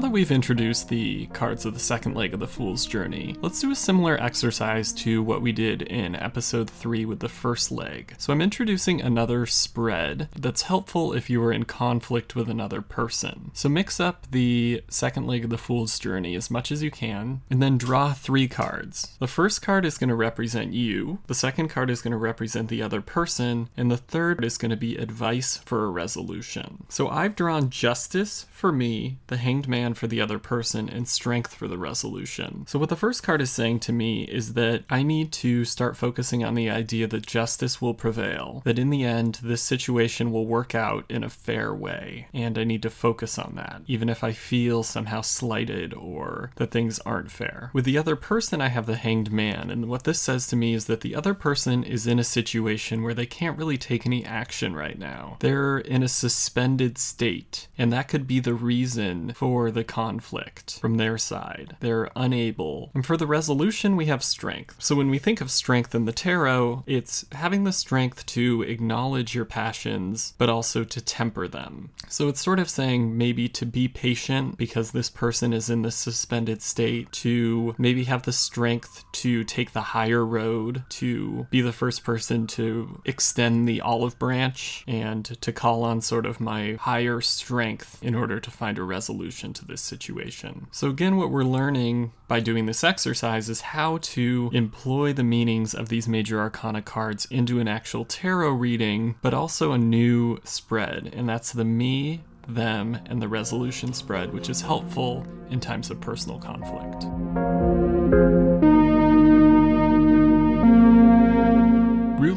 That 0.00 0.10
we've 0.10 0.32
introduced 0.32 0.88
the 0.88 1.26
cards 1.26 1.64
of 1.64 1.74
the 1.74 1.80
second 1.80 2.14
leg 2.14 2.34
of 2.34 2.40
the 2.40 2.48
Fool's 2.48 2.86
Journey, 2.86 3.36
let's 3.42 3.60
do 3.60 3.70
a 3.70 3.76
similar 3.76 4.20
exercise 4.20 4.92
to 4.94 5.22
what 5.22 5.42
we 5.42 5.52
did 5.52 5.82
in 5.82 6.16
episode 6.16 6.68
3 6.68 7.04
with 7.04 7.20
the 7.20 7.28
first 7.28 7.70
leg. 7.70 8.14
So 8.18 8.32
I'm 8.32 8.40
introducing 8.40 9.00
another 9.00 9.46
spread 9.46 10.28
that's 10.34 10.62
helpful 10.62 11.12
if 11.12 11.30
you 11.30 11.42
are 11.44 11.52
in 11.52 11.64
conflict 11.64 12.34
with 12.34 12.48
another 12.48 12.82
person. 12.82 13.52
So 13.54 13.68
mix 13.68 14.00
up 14.00 14.26
the 14.30 14.82
second 14.88 15.26
leg 15.28 15.44
of 15.44 15.50
the 15.50 15.58
Fool's 15.58 15.98
Journey 15.98 16.34
as 16.34 16.50
much 16.50 16.72
as 16.72 16.82
you 16.82 16.90
can, 16.90 17.42
and 17.48 17.62
then 17.62 17.78
draw 17.78 18.12
three 18.12 18.48
cards. 18.48 19.16
The 19.20 19.28
first 19.28 19.62
card 19.62 19.84
is 19.84 19.98
going 19.98 20.08
to 20.08 20.16
represent 20.16 20.72
you, 20.72 21.20
the 21.28 21.34
second 21.34 21.68
card 21.68 21.90
is 21.90 22.02
going 22.02 22.12
to 22.12 22.16
represent 22.16 22.68
the 22.68 22.82
other 22.82 23.00
person, 23.00 23.68
and 23.76 23.90
the 23.90 23.96
third 23.96 24.44
is 24.44 24.58
going 24.58 24.70
to 24.70 24.76
be 24.76 24.96
advice 24.96 25.58
for 25.58 25.84
a 25.84 25.90
resolution. 25.90 26.86
So 26.88 27.08
I've 27.08 27.36
drawn 27.36 27.70
justice 27.70 28.46
for 28.50 28.72
me, 28.72 29.18
the 29.28 29.36
hanged 29.36 29.60
hanged 29.60 29.68
for 29.94 30.06
the 30.06 30.20
other 30.20 30.38
person 30.38 30.88
and 30.88 31.08
strength 31.08 31.54
for 31.54 31.68
the 31.68 31.78
resolution. 31.78 32.64
So, 32.66 32.78
what 32.78 32.88
the 32.88 32.96
first 32.96 33.22
card 33.22 33.40
is 33.40 33.50
saying 33.50 33.80
to 33.80 33.92
me 33.92 34.24
is 34.24 34.54
that 34.54 34.84
I 34.90 35.02
need 35.02 35.32
to 35.32 35.64
start 35.64 35.96
focusing 35.96 36.44
on 36.44 36.54
the 36.54 36.70
idea 36.70 37.06
that 37.06 37.26
justice 37.26 37.80
will 37.80 37.94
prevail, 37.94 38.62
that 38.64 38.78
in 38.78 38.90
the 38.90 39.04
end, 39.04 39.40
this 39.42 39.62
situation 39.62 40.32
will 40.32 40.46
work 40.46 40.74
out 40.74 41.04
in 41.08 41.24
a 41.24 41.30
fair 41.30 41.74
way, 41.74 42.28
and 42.32 42.58
I 42.58 42.64
need 42.64 42.82
to 42.82 42.90
focus 42.90 43.38
on 43.38 43.54
that, 43.56 43.82
even 43.86 44.08
if 44.08 44.22
I 44.24 44.32
feel 44.32 44.82
somehow 44.82 45.20
slighted 45.20 45.94
or 45.94 46.50
that 46.56 46.70
things 46.70 46.98
aren't 47.00 47.30
fair. 47.30 47.70
With 47.72 47.84
the 47.84 47.98
other 47.98 48.16
person, 48.16 48.60
I 48.60 48.68
have 48.68 48.86
the 48.86 48.96
hanged 48.96 49.32
man, 49.32 49.70
and 49.70 49.88
what 49.88 50.04
this 50.04 50.20
says 50.20 50.46
to 50.48 50.56
me 50.56 50.74
is 50.74 50.86
that 50.86 51.00
the 51.00 51.14
other 51.14 51.34
person 51.34 51.84
is 51.84 52.06
in 52.06 52.18
a 52.18 52.24
situation 52.24 53.02
where 53.02 53.14
they 53.14 53.26
can't 53.26 53.58
really 53.58 53.78
take 53.78 54.06
any 54.06 54.24
action 54.24 54.74
right 54.74 54.98
now. 54.98 55.36
They're 55.40 55.78
in 55.78 56.02
a 56.02 56.08
suspended 56.08 56.98
state, 56.98 57.68
and 57.78 57.92
that 57.92 58.08
could 58.08 58.26
be 58.26 58.40
the 58.40 58.54
reason 58.54 59.32
for 59.34 59.69
the 59.70 59.84
conflict 59.84 60.78
from 60.80 60.96
their 60.96 61.18
side. 61.18 61.76
They're 61.80 62.10
unable. 62.16 62.90
And 62.94 63.04
for 63.04 63.16
the 63.16 63.26
resolution, 63.26 63.96
we 63.96 64.06
have 64.06 64.22
strength. 64.22 64.76
So 64.78 64.94
when 64.94 65.10
we 65.10 65.18
think 65.18 65.40
of 65.40 65.50
strength 65.50 65.94
in 65.94 66.04
the 66.04 66.12
tarot, 66.12 66.84
it's 66.86 67.24
having 67.32 67.64
the 67.64 67.72
strength 67.72 68.26
to 68.26 68.62
acknowledge 68.62 69.34
your 69.34 69.44
passions, 69.44 70.34
but 70.38 70.48
also 70.48 70.84
to 70.84 71.00
temper 71.00 71.48
them. 71.48 71.90
So 72.08 72.28
it's 72.28 72.40
sort 72.40 72.58
of 72.58 72.68
saying 72.68 73.16
maybe 73.16 73.48
to 73.48 73.66
be 73.66 73.88
patient 73.88 74.56
because 74.56 74.90
this 74.90 75.10
person 75.10 75.52
is 75.52 75.70
in 75.70 75.82
this 75.82 75.96
suspended 75.96 76.62
state, 76.62 77.12
to 77.12 77.74
maybe 77.78 78.04
have 78.04 78.22
the 78.22 78.32
strength 78.32 79.04
to 79.12 79.44
take 79.44 79.72
the 79.72 79.80
higher 79.80 80.24
road, 80.24 80.84
to 80.88 81.46
be 81.50 81.60
the 81.60 81.72
first 81.72 82.04
person 82.04 82.46
to 82.48 83.00
extend 83.04 83.68
the 83.68 83.80
olive 83.80 84.18
branch, 84.18 84.84
and 84.86 85.24
to 85.40 85.52
call 85.52 85.82
on 85.82 86.00
sort 86.00 86.26
of 86.26 86.40
my 86.40 86.74
higher 86.74 87.20
strength 87.20 87.98
in 88.02 88.14
order 88.14 88.40
to 88.40 88.50
find 88.50 88.78
a 88.78 88.82
resolution 88.82 89.52
solution 89.60 89.66
to 89.66 89.66
this 89.66 89.80
situation. 89.80 90.66
So, 90.72 90.88
again, 90.88 91.16
what 91.16 91.30
we're 91.30 91.44
learning 91.44 92.12
by 92.28 92.40
doing 92.40 92.66
this 92.66 92.84
exercise 92.84 93.48
is 93.48 93.60
how 93.60 93.98
to 93.98 94.50
employ 94.52 95.12
the 95.12 95.24
meanings 95.24 95.74
of 95.74 95.88
these 95.88 96.08
major 96.08 96.40
arcana 96.40 96.82
cards 96.82 97.26
into 97.30 97.60
an 97.60 97.68
actual 97.68 98.04
tarot 98.04 98.52
reading, 98.52 99.16
but 99.22 99.34
also 99.34 99.72
a 99.72 99.78
new 99.78 100.38
spread, 100.44 101.12
and 101.14 101.28
that's 101.28 101.52
the 101.52 101.64
me, 101.64 102.22
them, 102.48 102.98
and 103.06 103.20
the 103.20 103.28
resolution 103.28 103.92
spread, 103.92 104.32
which 104.32 104.48
is 104.48 104.60
helpful 104.60 105.24
in 105.50 105.60
times 105.60 105.90
of 105.90 106.00
personal 106.00 106.38
conflict. 106.38 107.06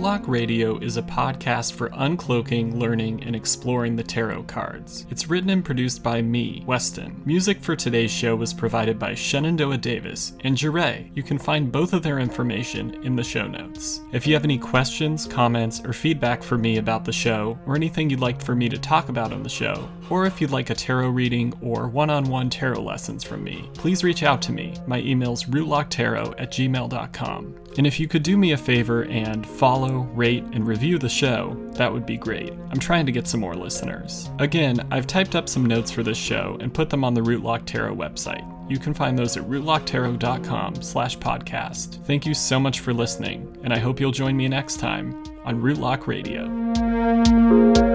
Rootlock 0.03 0.27
Radio 0.27 0.77
is 0.79 0.97
a 0.97 1.01
podcast 1.01 1.75
for 1.75 1.87
uncloaking, 1.91 2.77
learning, 2.77 3.23
and 3.23 3.33
exploring 3.33 3.95
the 3.95 4.03
tarot 4.03 4.43
cards. 4.43 5.05
It's 5.09 5.29
written 5.29 5.49
and 5.49 5.63
produced 5.63 6.03
by 6.03 6.21
me, 6.21 6.61
Weston. 6.67 7.21
Music 7.23 7.61
for 7.61 7.77
today's 7.77 8.11
show 8.11 8.35
was 8.35 8.53
provided 8.53 8.99
by 8.99 9.15
Shenandoah 9.15 9.77
Davis 9.77 10.33
and 10.41 10.57
Jure. 10.57 11.05
You 11.15 11.23
can 11.23 11.39
find 11.39 11.71
both 11.71 11.93
of 11.93 12.03
their 12.03 12.19
information 12.19 13.01
in 13.05 13.15
the 13.15 13.23
show 13.23 13.47
notes. 13.47 14.01
If 14.11 14.27
you 14.27 14.33
have 14.33 14.43
any 14.43 14.57
questions, 14.57 15.25
comments, 15.25 15.79
or 15.85 15.93
feedback 15.93 16.43
for 16.43 16.57
me 16.57 16.79
about 16.79 17.05
the 17.05 17.13
show, 17.13 17.57
or 17.65 17.77
anything 17.77 18.09
you'd 18.09 18.19
like 18.19 18.41
for 18.41 18.55
me 18.55 18.67
to 18.67 18.77
talk 18.77 19.07
about 19.07 19.31
on 19.31 19.41
the 19.41 19.47
show, 19.47 19.87
or 20.09 20.25
if 20.25 20.41
you'd 20.41 20.51
like 20.51 20.69
a 20.69 20.75
tarot 20.75 21.11
reading 21.11 21.53
or 21.61 21.87
one 21.87 22.09
on 22.09 22.25
one 22.25 22.49
tarot 22.49 22.81
lessons 22.81 23.23
from 23.23 23.41
me, 23.41 23.69
please 23.75 24.03
reach 24.03 24.21
out 24.21 24.41
to 24.41 24.51
me. 24.51 24.73
My 24.85 24.99
email's 24.99 25.45
rootlocktarot 25.45 26.35
at 26.41 26.51
gmail.com. 26.51 27.55
And 27.77 27.87
if 27.87 27.99
you 27.99 28.07
could 28.07 28.23
do 28.23 28.37
me 28.37 28.51
a 28.51 28.57
favor 28.57 29.03
and 29.05 29.45
follow, 29.45 30.01
rate, 30.13 30.43
and 30.53 30.67
review 30.67 30.97
the 30.99 31.09
show, 31.09 31.57
that 31.73 31.91
would 31.91 32.05
be 32.05 32.17
great. 32.17 32.53
I'm 32.69 32.79
trying 32.79 33.05
to 33.05 33.11
get 33.11 33.27
some 33.27 33.39
more 33.39 33.55
listeners. 33.55 34.29
Again, 34.39 34.85
I've 34.91 35.07
typed 35.07 35.35
up 35.35 35.49
some 35.49 35.65
notes 35.65 35.91
for 35.91 36.03
this 36.03 36.17
show 36.17 36.57
and 36.59 36.73
put 36.73 36.89
them 36.89 37.03
on 37.03 37.13
the 37.13 37.21
Rootlock 37.21 37.65
Tarot 37.65 37.95
website. 37.95 38.49
You 38.69 38.79
can 38.79 38.93
find 38.93 39.17
those 39.17 39.35
at 39.37 39.43
rootlocktarot.com 39.43 40.81
slash 40.81 41.17
podcast. 41.17 42.03
Thank 42.05 42.25
you 42.25 42.33
so 42.33 42.59
much 42.59 42.79
for 42.79 42.93
listening, 42.93 43.57
and 43.63 43.73
I 43.73 43.79
hope 43.79 43.99
you'll 43.99 44.11
join 44.11 44.37
me 44.37 44.47
next 44.47 44.77
time 44.77 45.21
on 45.43 45.61
Rootlock 45.61 46.07
Radio. 46.07 47.92